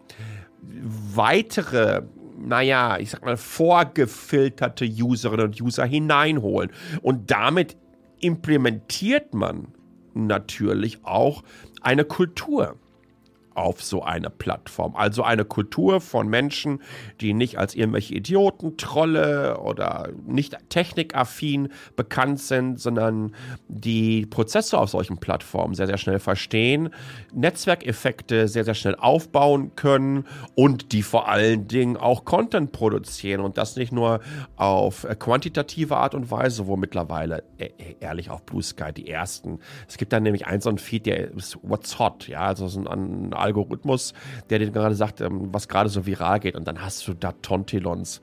weitere 0.62 2.03
naja, 2.38 2.98
ich 3.00 3.12
sag 3.12 3.24
mal, 3.24 3.38
vorgefilterte 3.38 4.86
Userinnen 4.86 5.46
und 5.46 5.62
User 5.62 5.86
hineinholen. 5.86 6.70
Und 7.01 7.32
damit 7.32 7.77
implementiert 8.20 9.34
man 9.34 9.70
natürlich 10.13 11.00
auch 11.03 11.44
eine 11.82 12.03
Kultur 12.03 12.75
auf 13.55 13.81
so 13.81 14.03
eine 14.03 14.29
Plattform. 14.29 14.95
Also 14.95 15.24
eine 15.24 15.45
Kultur 15.45 16.01
von 16.01 16.27
Menschen, 16.27 16.81
die 17.21 17.33
nicht 17.33 17.57
als 17.57 17.74
irgendwelche 17.75 18.13
Idioten, 18.13 18.77
Trolle 18.77 19.59
oder 19.59 20.09
nicht 20.25 20.57
technikaffin 20.69 21.69
bekannt 21.95 22.39
sind, 22.39 22.79
sondern 22.79 23.33
die 23.67 24.25
Prozesse 24.25 24.77
auf 24.77 24.89
solchen 24.89 25.17
Plattformen 25.17 25.74
sehr, 25.74 25.88
sehr 25.88 25.97
schnell 25.97 26.19
verstehen, 26.19 26.89
Netzwerkeffekte 27.33 28.47
sehr, 28.47 28.65
sehr 28.65 28.74
schnell 28.74 28.95
aufbauen 28.95 29.75
können 29.75 30.25
und 30.55 30.91
die 30.91 31.01
vor 31.01 31.29
allen 31.29 31.67
Dingen 31.67 31.97
auch 31.97 32.25
Content 32.25 32.71
produzieren 32.71 33.41
und 33.41 33.57
das 33.57 33.75
nicht 33.75 33.91
nur 33.91 34.19
auf 34.55 35.07
quantitative 35.19 35.97
Art 35.97 36.13
und 36.13 36.29
Weise, 36.29 36.67
wo 36.67 36.75
mittlerweile 36.75 37.43
e-, 37.57 37.65
e-, 37.65 37.95
ehrlich 38.00 38.29
auf 38.29 38.43
Blue 38.43 38.62
Sky 38.62 38.91
die 38.93 39.09
ersten, 39.09 39.59
es 39.88 39.97
gibt 39.97 40.12
dann 40.13 40.24
nämlich 40.24 40.47
einen 40.47 40.62
so 40.62 40.69
einen 40.69 40.77
Feed, 40.77 41.05
der 41.05 41.31
ist 41.31 41.57
What's 41.62 42.00
Hot, 42.00 42.27
ja, 42.27 42.41
also 42.41 42.67
so 42.67 42.85
ein 42.85 43.33
Algorithmus, 43.45 44.13
der 44.49 44.59
dir 44.59 44.71
gerade 44.71 44.95
sagt, 44.95 45.21
ähm, 45.21 45.53
was 45.53 45.67
gerade 45.67 45.89
so 45.89 46.05
viral 46.05 46.39
geht. 46.39 46.55
Und 46.55 46.67
dann 46.67 46.81
hast 46.81 47.07
du 47.07 47.13
da 47.13 47.31
Tontilons. 47.31 48.21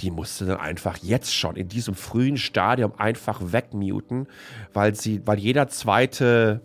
Die 0.00 0.10
musst 0.12 0.40
du 0.40 0.44
dann 0.44 0.58
einfach 0.58 0.98
jetzt 0.98 1.34
schon 1.34 1.56
in 1.56 1.68
diesem 1.68 1.94
frühen 1.94 2.36
Stadium 2.36 2.92
einfach 2.96 3.40
wegmuten, 3.52 4.28
weil 4.72 4.94
sie, 4.94 5.20
weil 5.26 5.38
jeder 5.38 5.68
zweite 5.68 6.60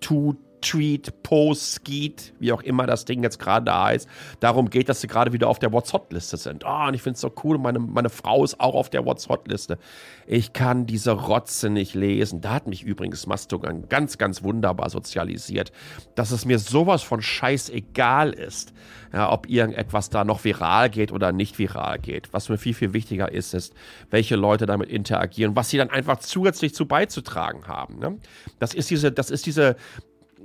Tut 0.00 0.38
Tweet, 0.60 1.22
Post, 1.22 1.74
Skeet, 1.74 2.32
wie 2.38 2.52
auch 2.52 2.62
immer 2.62 2.86
das 2.86 3.04
Ding 3.04 3.22
jetzt 3.22 3.38
gerade 3.38 3.66
da 3.66 3.86
heißt, 3.86 4.08
darum 4.40 4.70
geht, 4.70 4.88
dass 4.88 5.00
sie 5.00 5.06
gerade 5.06 5.32
wieder 5.32 5.48
auf 5.48 5.58
der 5.58 5.72
WhatsApp-Liste 5.72 6.36
sind. 6.36 6.64
Oh, 6.64 6.86
und 6.88 6.94
ich 6.94 7.02
finde 7.02 7.14
es 7.14 7.20
so 7.20 7.32
cool, 7.44 7.58
meine, 7.58 7.78
meine 7.78 8.10
Frau 8.10 8.44
ist 8.44 8.60
auch 8.60 8.74
auf 8.74 8.90
der 8.90 9.04
WhatsApp-Liste. 9.04 9.78
Ich 10.26 10.52
kann 10.52 10.86
diese 10.86 11.12
Rotze 11.12 11.70
nicht 11.70 11.94
lesen. 11.94 12.40
Da 12.40 12.50
hat 12.50 12.66
mich 12.66 12.82
übrigens 12.82 13.26
Mastodon 13.26 13.88
ganz, 13.88 14.18
ganz 14.18 14.42
wunderbar 14.42 14.90
sozialisiert, 14.90 15.72
dass 16.14 16.30
es 16.30 16.44
mir 16.44 16.58
sowas 16.58 17.02
von 17.02 17.22
scheißegal 17.22 18.30
ist, 18.32 18.72
ja, 19.12 19.32
ob 19.32 19.48
irgendetwas 19.48 20.10
da 20.10 20.24
noch 20.24 20.44
viral 20.44 20.90
geht 20.90 21.12
oder 21.12 21.32
nicht 21.32 21.58
viral 21.58 21.98
geht. 21.98 22.32
Was 22.32 22.48
mir 22.48 22.58
viel, 22.58 22.74
viel 22.74 22.92
wichtiger 22.92 23.32
ist, 23.32 23.54
ist, 23.54 23.74
welche 24.10 24.36
Leute 24.36 24.66
damit 24.66 24.88
interagieren, 24.88 25.56
was 25.56 25.70
sie 25.70 25.78
dann 25.78 25.90
einfach 25.90 26.20
zusätzlich 26.20 26.74
zu 26.74 26.86
beizutragen 26.86 27.66
haben. 27.66 27.98
Ne? 27.98 28.18
Das 28.58 28.74
ist 28.74 28.90
diese, 28.90 29.10
das 29.10 29.30
ist 29.30 29.46
diese, 29.46 29.76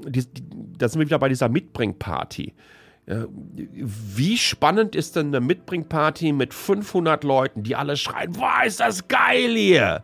die, 0.08 0.26
die, 0.26 0.44
da 0.78 0.90
sind 0.90 1.00
wir 1.00 1.08
wieder 1.08 1.20
bei 1.20 1.30
dieser 1.30 1.50
Mitbringparty. 1.50 2.54
Wie 3.08 4.38
spannend 4.38 4.96
ist 4.96 5.16
denn 5.16 5.28
eine 5.28 5.40
Mitbringparty 5.40 6.34
mit 6.34 6.54
500 6.54 7.24
Leuten, 7.24 7.62
die 7.62 7.76
alle 7.76 7.98
schreien, 7.98 8.32
boah, 8.32 8.64
ist 8.66 8.80
das 8.80 9.08
geil 9.08 9.56
hier. 9.56 10.04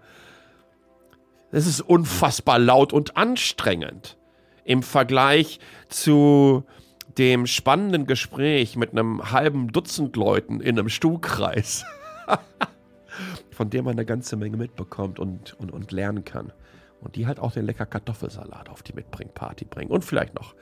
Das 1.51 1.65
ist 1.65 1.81
unfassbar 1.81 2.59
laut 2.59 2.93
und 2.93 3.17
anstrengend 3.17 4.17
im 4.63 4.83
Vergleich 4.83 5.59
zu 5.89 6.63
dem 7.17 7.47
spannenden 7.47 8.05
Gespräch 8.05 8.75
mit 8.75 8.91
einem 8.91 9.31
halben 9.31 9.71
Dutzend 9.71 10.15
Leuten 10.15 10.61
in 10.61 10.77
einem 10.77 10.87
Stuhlkreis, 10.87 11.83
von 13.51 13.69
dem 13.69 13.85
man 13.85 13.93
eine 13.93 14.05
ganze 14.05 14.37
Menge 14.37 14.57
mitbekommt 14.57 15.19
und, 15.19 15.59
und, 15.59 15.71
und 15.71 15.91
lernen 15.91 16.23
kann. 16.23 16.53
Und 17.01 17.15
die 17.15 17.27
halt 17.27 17.39
auch 17.39 17.51
den 17.51 17.65
lecker 17.65 17.85
Kartoffelsalat 17.85 18.69
auf 18.69 18.83
die 18.83 18.93
Mitbringparty 18.93 19.65
bringen. 19.65 19.91
Und 19.91 20.05
vielleicht 20.05 20.35
noch 20.35 20.55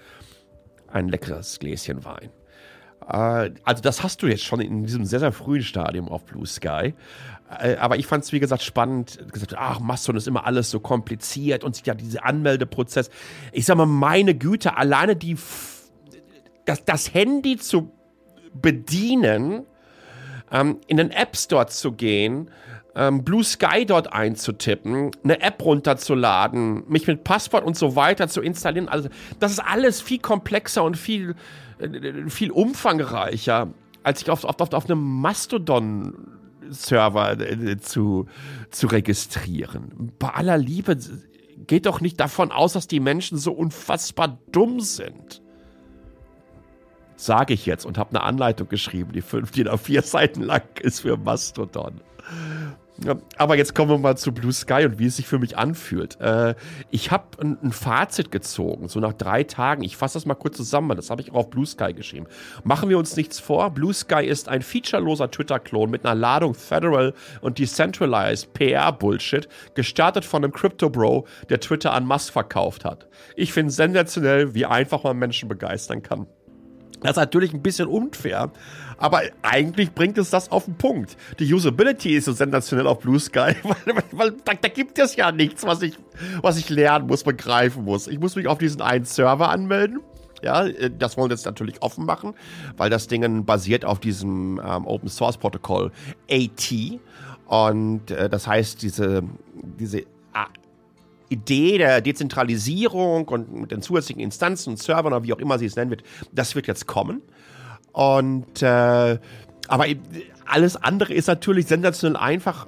ein 0.88 1.10
leckeres 1.10 1.60
Gläschen 1.60 2.04
Wein. 2.06 2.32
Äh, 3.08 3.52
also 3.64 3.82
das 3.82 4.04
hast 4.04 4.22
du 4.22 4.28
jetzt 4.28 4.44
schon 4.44 4.62
in 4.62 4.84
diesem 4.84 5.06
sehr, 5.06 5.20
sehr 5.20 5.32
frühen 5.32 5.64
Stadium 5.64 6.10
auf 6.10 6.26
Blue 6.26 6.46
Sky. 6.46 6.94
Äh, 7.60 7.76
aber 7.78 7.98
ich 7.98 8.08
fand 8.08 8.24
es, 8.24 8.32
wie 8.32 8.40
gesagt, 8.40 8.62
spannend. 8.62 9.20
Gesagt, 9.32 9.56
ach, 9.58 9.80
Mastodon 9.80 10.18
ist 10.18 10.28
immer 10.28 10.46
alles 10.46 10.70
so 10.70 10.80
kompliziert 10.80 11.64
und 11.64 11.86
ja, 11.86 11.94
dieser 11.94 12.26
Anmeldeprozess. 12.26 13.10
Ich 13.52 13.66
sag 13.66 13.78
mal, 13.78 13.86
meine 13.86 14.36
Güte, 14.36 14.78
alleine 14.78 15.16
die, 15.16 15.38
das, 16.66 16.86
das 16.86 17.14
Handy 17.14 17.58
zu 17.58 17.92
bedienen, 18.54 19.66
ähm, 20.52 20.80
in 20.88 20.98
den 20.98 21.12
App 21.12 21.36
Store 21.36 21.68
zu 21.68 21.92
gehen, 21.92 22.50
ähm, 23.00 23.24
Blue 23.24 23.44
Sky 23.44 23.86
dort 23.86 24.12
einzutippen, 24.12 25.12
eine 25.24 25.42
App 25.42 25.64
runterzuladen, 25.64 26.84
mich 26.90 27.08
mit 27.08 27.24
Passwort 27.24 27.64
und 27.64 27.78
so 27.78 27.96
weiter 27.96 28.28
zu 28.28 28.42
installieren. 28.42 28.90
Also 28.90 29.08
das 29.40 29.54
ist 29.54 29.60
alles 29.60 30.02
viel 30.02 30.20
komplexer 30.20 30.84
und 30.84 30.98
viel, 30.98 31.36
äh, 31.80 32.30
viel 32.30 32.52
umfangreicher, 32.52 33.74
als 34.04 34.20
sich 34.20 34.30
auf, 34.30 34.44
auf, 34.44 34.60
auf, 34.60 34.74
auf 34.74 34.86
einem 34.86 35.22
Mastodon 35.22 36.14
Server 36.70 37.40
äh, 37.40 37.78
zu, 37.78 38.28
zu 38.70 38.88
registrieren. 38.88 40.12
Bei 40.20 40.30
aller 40.32 40.58
Liebe 40.58 40.98
geht 41.68 41.86
doch 41.86 42.02
nicht 42.02 42.20
davon 42.20 42.52
aus, 42.52 42.74
dass 42.74 42.88
die 42.88 43.00
Menschen 43.00 43.38
so 43.38 43.54
unfassbar 43.54 44.40
dumm 44.52 44.82
sind. 44.82 45.42
Sage 47.16 47.54
ich 47.54 47.66
jetzt 47.66 47.86
und 47.86 47.98
habe 47.98 48.12
eine 48.12 48.24
Anleitung 48.24 48.68
geschrieben, 48.68 49.14
die 49.14 49.22
fünf, 49.22 49.52
die 49.52 49.64
da 49.64 49.78
vier 49.78 50.02
Seiten 50.02 50.42
lang 50.42 50.64
ist 50.82 51.02
für 51.02 51.16
Mastodon. 51.16 52.02
Aber 53.38 53.56
jetzt 53.56 53.76
kommen 53.76 53.92
wir 53.92 53.98
mal 53.98 54.18
zu 54.18 54.32
Blue 54.32 54.52
Sky 54.52 54.86
und 54.86 55.00
wie 55.00 55.06
es 55.06 55.16
sich 55.16 55.28
für 55.28 55.40
mich 55.40 55.58
anfühlt. 55.58 56.20
Äh, 56.20 56.56
ich 56.90 57.12
habe 57.12 57.26
ein, 57.42 57.58
ein, 57.64 57.72
Fazit 57.72 58.32
gezogen, 58.32 58.88
so 58.88 59.00
nach 59.00 59.14
drei 59.14 59.44
Tagen. 59.44 59.84
Ich 59.84 59.98
fasse 59.98 60.16
das 60.16 60.26
mal 60.26 60.36
kurz 60.36 60.58
zusammen, 60.58 60.96
das 60.96 61.10
habe 61.10 61.22
ich 61.22 61.32
auch 61.32 61.36
auf 61.36 61.50
Blue 61.50 61.66
Sky 61.66 61.94
geschrieben. 61.94 62.28
Machen 62.64 62.90
wir 62.90 62.98
uns 62.98 63.16
nichts 63.16 63.40
vor, 63.40 63.70
Blue 63.72 63.94
Sky 63.94 64.26
ist 64.26 64.50
ein 64.50 64.62
featureloser 64.62 65.32
Twitter-Klon 65.32 65.90
mit 65.90 66.06
einer 66.06 66.16
Ladung 66.16 66.54
Federal 66.54 67.14
und 67.42 67.60
Decentralized 67.60 68.54
PR-Bullshit, 68.54 69.48
gestartet 69.76 70.26
von 70.26 70.44
einem 70.44 70.54
Crypto-Bro, 70.54 71.26
der 71.50 71.60
Twitter 71.60 71.94
an 71.94 72.06
Musk 72.06 72.34
verkauft 72.34 72.86
hat. 72.86 73.08
Ich 73.36 73.54
finde 73.54 73.72
sensationell, 73.72 74.54
wie 74.54 74.66
einfach 74.66 75.04
man 75.04 75.18
Menschen 75.18 75.48
begeistern 75.48 76.04
kann. 76.04 76.28
Das 77.02 77.12
ist 77.12 77.18
natürlich 77.18 77.54
ein 77.54 77.62
bisschen 77.62 77.88
unfair, 77.88 78.52
aber 78.98 79.22
eigentlich 79.42 79.94
bringt 79.94 80.18
es 80.18 80.30
das 80.30 80.52
auf 80.52 80.66
den 80.66 80.76
Punkt. 80.76 81.16
Die 81.40 81.54
Usability 81.54 82.16
ist 82.16 82.26
so 82.26 82.34
sensationell 82.34 82.88
auf 82.88 83.00
Blue 83.00 83.20
Sky, 83.20 83.56
weil, 83.64 84.04
weil 84.12 84.32
da, 84.44 84.54
da, 84.54 84.68
gibt 84.68 85.00
es 85.00 85.16
ja 85.16 85.32
nichts, 85.32 85.66
was 85.66 85.82
ich, 85.82 85.98
was 86.42 86.58
ich 86.58 86.70
lernen 86.70 87.08
muss, 87.08 87.24
begreifen 87.24 87.86
muss. 87.86 88.08
Ich 88.08 88.20
muss 88.20 88.36
mich 88.36 88.48
auf 88.48 88.58
diesen 88.58 88.82
einen 88.82 89.06
Server 89.06 89.50
anmelden 89.50 90.02
Ja, 90.44 90.66
äh, 90.66 90.92
das 90.92 91.16
wollen 91.16 91.30
wir 91.30 91.36
jetzt 91.36 91.46
natürlich 91.46 91.82
offen 91.82 92.06
machen, 92.06 92.34
weil 92.76 92.90
das 92.90 93.08
Ding 93.08 93.46
basiert 93.46 93.86
auf 93.86 94.00
diesem 94.00 94.60
ähm, 94.64 94.86
Open 94.86 95.10
Source 95.10 95.38
Protokoll 95.38 95.92
AT. 96.30 96.74
Und 97.46 98.12
äh, 98.12 98.30
das 98.30 98.46
heißt, 98.46 98.82
diese, 98.82 99.24
diese 99.80 100.04
Idee 101.30 101.78
der 101.78 102.02
Dezentralisierung 102.02 103.28
und 103.28 103.54
mit 103.54 103.72
den 103.72 103.82
zusätzlichen 103.82 104.22
Instanzen 104.22 104.72
und 104.72 104.78
Servern 104.78 105.14
oder 105.14 105.24
wie 105.24 105.34
auch 105.34 105.40
immer 105.40 105.60
sie 105.60 105.66
es 105.66 105.76
nennen 105.76 105.92
wird, 105.92 106.04
das 106.32 106.56
wird 106.56 106.68
jetzt 106.68 106.88
kommen. 106.88 107.22
Und 107.92 108.62
äh, 108.62 109.20
aber 109.68 109.86
alles 110.46 110.76
andere 110.76 111.14
ist 111.14 111.28
natürlich 111.28 111.68
sensationell 111.68 112.20
einfach, 112.20 112.68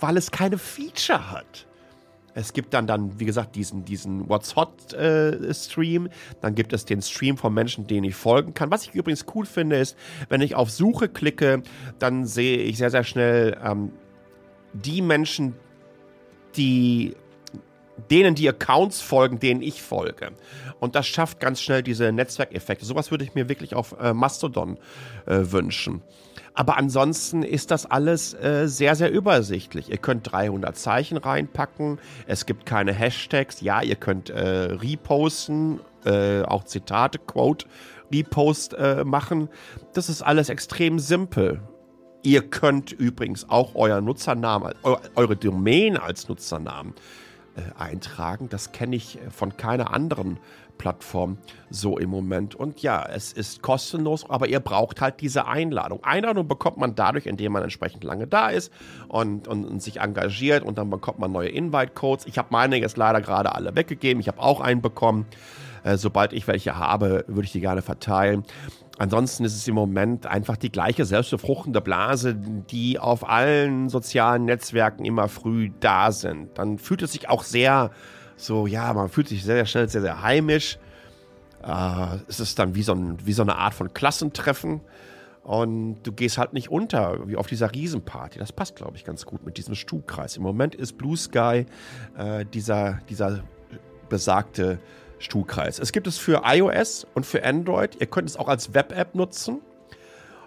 weil 0.00 0.16
es 0.16 0.30
keine 0.30 0.58
Feature 0.58 1.30
hat. 1.30 1.66
Es 2.34 2.52
gibt 2.54 2.72
dann, 2.72 2.86
dann 2.86 3.20
wie 3.20 3.26
gesagt, 3.26 3.56
diesen, 3.56 3.84
diesen 3.84 4.28
What's 4.28 4.56
Hot 4.56 4.94
äh, 4.94 5.52
Stream. 5.52 6.08
Dann 6.40 6.54
gibt 6.54 6.72
es 6.72 6.84
den 6.84 7.02
Stream 7.02 7.36
von 7.36 7.52
Menschen, 7.52 7.86
denen 7.86 8.04
ich 8.04 8.14
folgen 8.14 8.54
kann. 8.54 8.70
Was 8.70 8.86
ich 8.86 8.94
übrigens 8.94 9.26
cool 9.34 9.44
finde, 9.44 9.76
ist, 9.76 9.96
wenn 10.28 10.40
ich 10.40 10.54
auf 10.54 10.70
Suche 10.70 11.08
klicke, 11.08 11.62
dann 11.98 12.24
sehe 12.24 12.58
ich 12.58 12.78
sehr, 12.78 12.90
sehr 12.90 13.04
schnell 13.04 13.58
ähm, 13.62 13.92
die 14.72 15.02
Menschen, 15.02 15.54
die 16.56 17.14
denen 18.10 18.34
die 18.34 18.48
Accounts 18.48 19.00
folgen, 19.00 19.38
denen 19.38 19.62
ich 19.62 19.82
folge. 19.82 20.32
Und 20.80 20.94
das 20.94 21.06
schafft 21.06 21.40
ganz 21.40 21.60
schnell 21.60 21.82
diese 21.82 22.10
Netzwerkeffekte. 22.12 22.84
Sowas 22.84 23.10
würde 23.10 23.24
ich 23.24 23.34
mir 23.34 23.48
wirklich 23.48 23.74
auf 23.74 23.94
äh, 24.00 24.12
Mastodon 24.12 24.78
äh, 25.26 25.38
wünschen. 25.52 26.02
Aber 26.54 26.76
ansonsten 26.76 27.42
ist 27.42 27.70
das 27.70 27.86
alles 27.86 28.34
äh, 28.34 28.66
sehr, 28.66 28.94
sehr 28.94 29.10
übersichtlich. 29.10 29.90
Ihr 29.90 29.96
könnt 29.96 30.30
300 30.30 30.76
Zeichen 30.76 31.16
reinpacken. 31.16 31.98
Es 32.26 32.46
gibt 32.46 32.66
keine 32.66 32.92
Hashtags. 32.92 33.60
Ja, 33.60 33.80
ihr 33.80 33.96
könnt 33.96 34.28
äh, 34.28 34.40
reposten, 34.72 35.80
äh, 36.04 36.42
auch 36.42 36.64
Zitate, 36.64 37.18
Quote, 37.18 37.66
Repost 38.12 38.74
äh, 38.74 39.04
machen. 39.04 39.48
Das 39.94 40.08
ist 40.08 40.20
alles 40.22 40.50
extrem 40.50 40.98
simpel. 40.98 41.62
Ihr 42.22 42.42
könnt 42.42 42.92
übrigens 42.92 43.48
auch 43.48 43.74
euer 43.74 44.00
Nutzernamen, 44.00 44.74
eure 45.14 45.36
Domain 45.36 45.96
als 45.96 46.28
Nutzernamen 46.28 46.94
äh, 47.56 47.78
eintragen. 47.78 48.48
Das 48.48 48.72
kenne 48.72 48.96
ich 48.96 49.18
äh, 49.18 49.30
von 49.30 49.56
keiner 49.56 49.92
anderen 49.92 50.38
Plattform 50.78 51.38
so 51.70 51.96
im 51.98 52.10
Moment. 52.10 52.54
Und 52.54 52.82
ja, 52.82 53.06
es 53.08 53.32
ist 53.32 53.62
kostenlos, 53.62 54.28
aber 54.28 54.48
ihr 54.48 54.58
braucht 54.58 55.00
halt 55.00 55.20
diese 55.20 55.46
Einladung. 55.46 56.02
Einladung 56.02 56.48
bekommt 56.48 56.76
man 56.78 56.94
dadurch, 56.94 57.26
indem 57.26 57.52
man 57.52 57.62
entsprechend 57.62 58.04
lange 58.04 58.26
da 58.26 58.48
ist 58.48 58.72
und, 59.08 59.46
und, 59.48 59.64
und 59.64 59.82
sich 59.82 60.00
engagiert 60.00 60.64
und 60.64 60.78
dann 60.78 60.90
bekommt 60.90 61.18
man 61.18 61.30
neue 61.30 61.50
Invite-Codes. 61.50 62.26
Ich 62.26 62.38
habe 62.38 62.48
meine 62.50 62.76
jetzt 62.78 62.96
leider 62.96 63.20
gerade 63.20 63.54
alle 63.54 63.76
weggegeben. 63.76 64.20
Ich 64.20 64.28
habe 64.28 64.40
auch 64.40 64.60
einen 64.60 64.82
bekommen. 64.82 65.26
Äh, 65.84 65.96
sobald 65.96 66.32
ich 66.32 66.46
welche 66.46 66.76
habe, 66.76 67.24
würde 67.26 67.44
ich 67.44 67.52
die 67.52 67.60
gerne 67.60 67.82
verteilen. 67.82 68.44
Ansonsten 68.98 69.44
ist 69.44 69.56
es 69.56 69.66
im 69.66 69.74
Moment 69.74 70.26
einfach 70.26 70.56
die 70.56 70.70
gleiche 70.70 71.04
selbstbefruchtende 71.04 71.80
Blase, 71.80 72.34
die 72.34 72.98
auf 72.98 73.28
allen 73.28 73.88
sozialen 73.88 74.44
Netzwerken 74.44 75.04
immer 75.04 75.28
früh 75.28 75.70
da 75.80 76.12
sind. 76.12 76.56
Dann 76.58 76.78
fühlt 76.78 77.02
es 77.02 77.12
sich 77.12 77.28
auch 77.28 77.42
sehr 77.42 77.90
so, 78.36 78.66
ja, 78.66 78.92
man 78.92 79.08
fühlt 79.08 79.28
sich 79.28 79.44
sehr, 79.44 79.56
sehr 79.56 79.66
schnell 79.66 79.88
sehr, 79.88 80.00
sehr 80.02 80.22
heimisch. 80.22 80.78
Äh, 81.62 82.18
es 82.28 82.40
ist 82.40 82.58
dann 82.58 82.74
wie 82.74 82.82
so, 82.82 82.92
ein, 82.92 83.18
wie 83.24 83.32
so 83.32 83.42
eine 83.42 83.56
Art 83.56 83.74
von 83.74 83.92
Klassentreffen. 83.92 84.80
Und 85.42 86.02
du 86.04 86.12
gehst 86.12 86.38
halt 86.38 86.52
nicht 86.52 86.70
unter, 86.70 87.26
wie 87.26 87.36
auf 87.36 87.48
dieser 87.48 87.72
Riesenparty. 87.72 88.38
Das 88.38 88.52
passt, 88.52 88.76
glaube 88.76 88.96
ich, 88.96 89.04
ganz 89.04 89.26
gut 89.26 89.44
mit 89.44 89.56
diesem 89.56 89.74
Stuhlkreis. 89.74 90.36
Im 90.36 90.44
Moment 90.44 90.74
ist 90.74 90.96
Blue 90.96 91.16
Sky 91.16 91.66
äh, 92.16 92.44
dieser, 92.44 93.00
dieser 93.08 93.42
besagte 94.08 94.78
Stuhlkreis. 95.22 95.78
Es 95.78 95.92
gibt 95.92 96.06
es 96.06 96.18
für 96.18 96.42
iOS 96.44 97.06
und 97.14 97.24
für 97.24 97.42
Android. 97.44 97.96
Ihr 98.00 98.06
könnt 98.06 98.28
es 98.28 98.36
auch 98.36 98.48
als 98.48 98.74
Web-App 98.74 99.14
nutzen. 99.14 99.62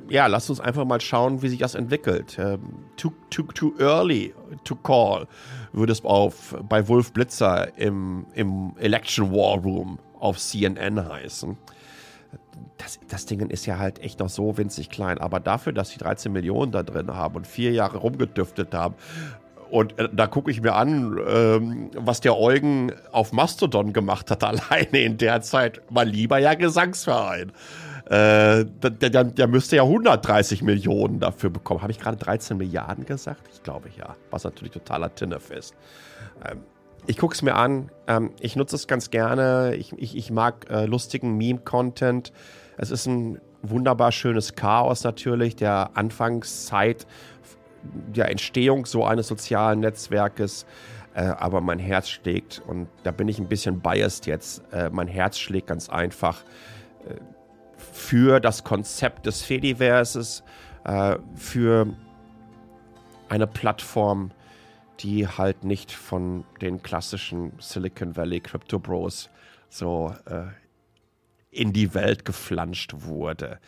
ja, 0.10 0.26
lasst 0.28 0.50
uns 0.50 0.60
einfach 0.60 0.84
mal 0.86 1.00
schauen, 1.00 1.42
wie 1.42 1.48
sich 1.50 1.60
das 1.60 1.76
entwickelt. 1.76 2.38
Ähm, 2.38 2.88
too, 2.98 3.14
too, 3.30 3.44
too 3.44 3.72
early 3.80 4.34
to 4.66 4.76
call, 4.76 5.26
würde 5.72 5.94
es 5.94 6.04
auf, 6.04 6.56
bei 6.68 6.86
Wolf 6.88 7.14
Blitzer 7.14 7.78
im, 7.78 8.26
im 8.34 8.74
Election 8.78 9.32
War 9.32 9.60
Room 9.60 10.00
auf 10.20 10.38
CNN 10.38 11.08
heißen 11.08 11.58
das, 12.78 13.00
das 13.08 13.26
Ding 13.26 13.50
ist 13.50 13.66
ja 13.66 13.78
halt 13.78 14.00
echt 14.00 14.20
noch 14.20 14.30
so 14.30 14.58
winzig 14.58 14.90
klein. 14.90 15.18
Aber 15.18 15.40
dafür, 15.40 15.74
dass 15.74 15.90
sie 15.90 16.00
13 16.00 16.32
Millionen 16.32 16.72
da 16.72 16.84
drin 16.84 17.16
haben 17.16 17.36
und 17.36 17.48
vier 17.48 17.72
Jahre 17.72 17.98
rumgedüftet 17.98 18.74
haben, 18.74 18.96
und 19.74 19.98
äh, 19.98 20.08
da 20.14 20.28
gucke 20.28 20.52
ich 20.52 20.62
mir 20.62 20.76
an, 20.76 21.20
ähm, 21.28 21.90
was 21.96 22.22
der 22.22 22.38
Eugen 22.38 22.92
auf 23.12 23.32
Mastodon 23.32 23.92
gemacht 23.92 24.30
hat, 24.30 24.44
alleine 24.44 25.00
in 25.00 25.18
der 25.18 25.42
Zeit. 25.42 25.82
Mal 25.90 26.08
lieber 26.08 26.38
ja 26.38 26.54
Gesangsverein. 26.54 27.52
Äh, 28.06 28.66
der, 28.66 28.92
der, 28.92 29.24
der, 29.24 29.48
müsste 29.48 29.78
ja 29.78 29.82
130 29.82 30.62
Millionen 30.62 31.20
dafür 31.20 31.50
bekommen. 31.50 31.82
Habe 31.82 31.92
ich 31.92 32.00
gerade 32.00 32.18
13 32.18 32.58
Milliarden 32.58 33.06
gesagt? 33.08 33.50
Ich 33.52 33.64
glaube 33.64 33.90
ja. 33.98 34.16
Was 34.30 34.44
natürlich 34.44 34.74
totaler 34.74 35.16
Tinnef 35.16 35.50
ist. 35.50 35.74
Ähm, 36.48 36.62
ich 37.08 37.18
gucke 37.18 37.34
es 37.34 37.42
mir 37.42 37.56
an. 37.56 37.90
Ähm, 38.08 38.32
ich 38.40 38.56
nutze 38.56 38.76
es 38.76 38.88
ganz 38.88 39.10
gerne. 39.10 39.76
Ich, 39.76 39.94
ich, 39.94 40.16
ich 40.16 40.32
mag 40.32 40.70
äh, 40.70 40.86
lustigen 40.86 41.38
Meme-Content. 41.38 42.32
Es 42.78 42.92
ist 42.92 43.06
ein 43.06 43.40
wunderbar 43.62 44.12
schönes 44.12 44.56
Chaos 44.56 45.04
natürlich 45.04 45.56
der 45.56 45.92
Anfangszeit 45.96 47.08
der 47.84 48.30
Entstehung 48.30 48.86
so 48.86 49.06
eines 49.06 49.28
sozialen 49.28 49.82
Netzwerkes. 49.82 50.66
Äh, 51.14 51.24
aber 51.24 51.62
mein 51.62 51.80
Herz 51.80 52.10
schlägt, 52.10 52.62
und 52.66 52.88
da 53.04 53.12
bin 53.12 53.28
ich 53.28 53.40
ein 53.40 53.48
bisschen 53.48 53.82
biased 53.82 54.26
jetzt, 54.26 54.64
äh, 54.72 54.90
mein 54.90 55.08
Herz 55.08 55.38
schlägt 55.38 55.68
ganz 55.68 55.90
einfach 55.90 56.42
äh, 57.08 57.16
für 57.78 58.40
das 58.40 58.64
Konzept 58.64 59.26
des 59.26 59.44
Fediverses, 59.44 60.44
äh, 60.86 61.18
für 61.36 61.88
eine 63.30 63.46
Plattform, 63.46 64.32
die 65.04 65.28
halt 65.28 65.64
nicht 65.64 65.92
von 65.92 66.46
den 66.62 66.82
klassischen 66.82 67.52
Silicon 67.60 68.16
Valley 68.16 68.40
Crypto 68.40 68.80
Bros 68.80 69.30
so 69.70 70.16
äh, 70.26 70.46
in 71.52 71.74
die 71.74 71.94
Welt 71.94 72.26
geflanscht 72.26 72.94
wurde. 72.96 73.60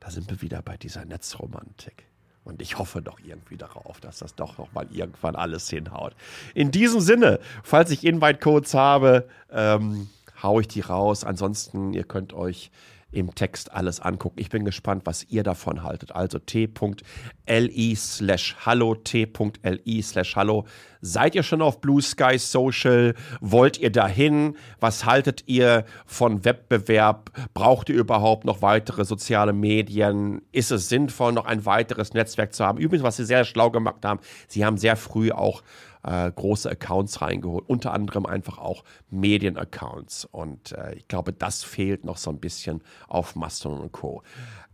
Da 0.00 0.10
sind 0.10 0.28
wir 0.30 0.42
wieder 0.42 0.62
bei 0.62 0.76
dieser 0.76 1.04
Netzromantik. 1.04 2.06
Und 2.42 2.62
ich 2.62 2.78
hoffe 2.78 3.02
doch 3.02 3.20
irgendwie 3.20 3.56
darauf, 3.56 4.00
dass 4.00 4.18
das 4.18 4.34
doch 4.34 4.58
noch 4.58 4.72
mal 4.72 4.86
irgendwann 4.90 5.36
alles 5.36 5.68
hinhaut. 5.68 6.16
In 6.54 6.70
diesem 6.70 7.00
Sinne, 7.00 7.38
falls 7.62 7.90
ich 7.90 8.04
Invite-Codes 8.04 8.74
habe, 8.74 9.28
ähm, 9.50 10.08
haue 10.42 10.62
ich 10.62 10.68
die 10.68 10.80
raus. 10.80 11.22
Ansonsten, 11.22 11.92
ihr 11.92 12.04
könnt 12.04 12.32
euch 12.32 12.70
im 13.12 13.34
Text 13.34 13.72
alles 13.72 14.00
angucken. 14.00 14.38
Ich 14.38 14.50
bin 14.50 14.64
gespannt, 14.64 15.02
was 15.04 15.24
ihr 15.28 15.42
davon 15.42 15.82
haltet. 15.82 16.12
Also 16.12 16.38
t.li 16.38 17.94
slash 17.96 18.56
hallo, 18.64 18.94
t.li 18.94 20.02
slash 20.02 20.36
hallo. 20.36 20.66
Seid 21.00 21.34
ihr 21.34 21.42
schon 21.42 21.62
auf 21.62 21.80
Blue 21.80 22.02
Sky 22.02 22.38
Social? 22.38 23.14
Wollt 23.40 23.78
ihr 23.78 23.90
dahin? 23.90 24.56
Was 24.80 25.06
haltet 25.06 25.44
ihr 25.46 25.84
von 26.06 26.44
Wettbewerb? 26.44 27.30
Braucht 27.54 27.88
ihr 27.88 27.96
überhaupt 27.96 28.44
noch 28.44 28.62
weitere 28.62 29.04
soziale 29.04 29.52
Medien? 29.52 30.42
Ist 30.52 30.70
es 30.70 30.88
sinnvoll, 30.88 31.32
noch 31.32 31.46
ein 31.46 31.64
weiteres 31.64 32.12
Netzwerk 32.12 32.54
zu 32.54 32.64
haben? 32.64 32.78
Übrigens, 32.78 33.04
was 33.04 33.16
sie 33.16 33.24
sehr 33.24 33.44
schlau 33.44 33.70
gemacht 33.70 34.04
haben, 34.04 34.20
sie 34.46 34.64
haben 34.64 34.76
sehr 34.76 34.96
früh 34.96 35.32
auch 35.32 35.62
äh, 36.02 36.30
große 36.30 36.70
Accounts 36.70 37.20
reingeholt, 37.20 37.68
unter 37.68 37.92
anderem 37.92 38.26
einfach 38.26 38.58
auch 38.58 38.84
Medienaccounts. 39.10 40.24
Und 40.24 40.72
äh, 40.72 40.94
ich 40.94 41.08
glaube, 41.08 41.32
das 41.32 41.62
fehlt 41.62 42.04
noch 42.04 42.16
so 42.16 42.30
ein 42.30 42.40
bisschen 42.40 42.82
auf 43.08 43.36
Mastodon 43.36 43.80
und 43.80 43.92
Co. 43.92 44.22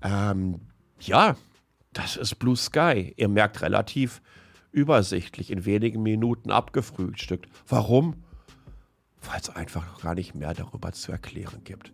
Ähm, 0.03 0.61
ja, 1.01 1.37
das 1.93 2.17
ist 2.17 2.39
Blue 2.39 2.57
Sky. 2.57 3.15
Ihr 3.17 3.29
merkt 3.29 3.63
relativ 3.63 4.21
übersichtlich, 4.73 5.51
in 5.51 5.65
wenigen 5.65 6.03
Minuten 6.03 6.51
abgefrühstückt. 6.51 7.49
Warum? 7.67 8.23
Weil 9.23 9.41
es 9.41 9.49
einfach 9.49 10.03
gar 10.03 10.15
nicht 10.15 10.35
mehr 10.35 10.53
darüber 10.55 10.93
zu 10.93 11.13
erklären 11.13 11.65
gibt. 11.65 11.93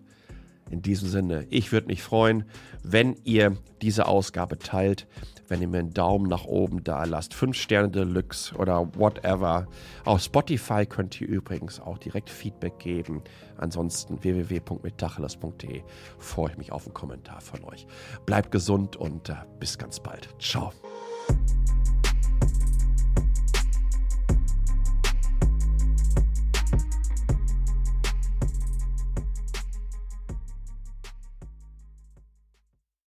In 0.70 0.82
diesem 0.82 1.08
Sinne, 1.08 1.46
ich 1.50 1.72
würde 1.72 1.88
mich 1.88 2.02
freuen, 2.02 2.44
wenn 2.82 3.16
ihr 3.24 3.56
diese 3.82 4.06
Ausgabe 4.06 4.58
teilt, 4.58 5.06
wenn 5.48 5.60
ihr 5.60 5.68
mir 5.68 5.80
einen 5.80 5.92
Daumen 5.92 6.28
nach 6.28 6.46
oben 6.46 6.82
da 6.82 7.04
lasst, 7.04 7.34
5 7.34 7.54
Sterne 7.54 7.90
Deluxe 7.90 8.54
oder 8.56 8.88
whatever. 8.94 9.66
Auf 10.06 10.22
Spotify 10.22 10.86
könnt 10.86 11.20
ihr 11.20 11.28
übrigens 11.28 11.78
auch 11.78 11.98
direkt 11.98 12.30
Feedback 12.30 12.78
geben. 12.78 13.22
Ansonsten 13.58 14.22
www.metacheles.de 14.22 15.82
freue 16.18 16.52
ich 16.52 16.56
mich 16.56 16.72
auf 16.72 16.86
einen 16.86 16.94
Kommentar 16.94 17.42
von 17.42 17.62
euch. 17.64 17.86
Bleibt 18.24 18.50
gesund 18.50 18.96
und 18.96 19.28
äh, 19.28 19.34
bis 19.60 19.76
ganz 19.76 20.00
bald. 20.00 20.28
Ciao. 20.38 20.72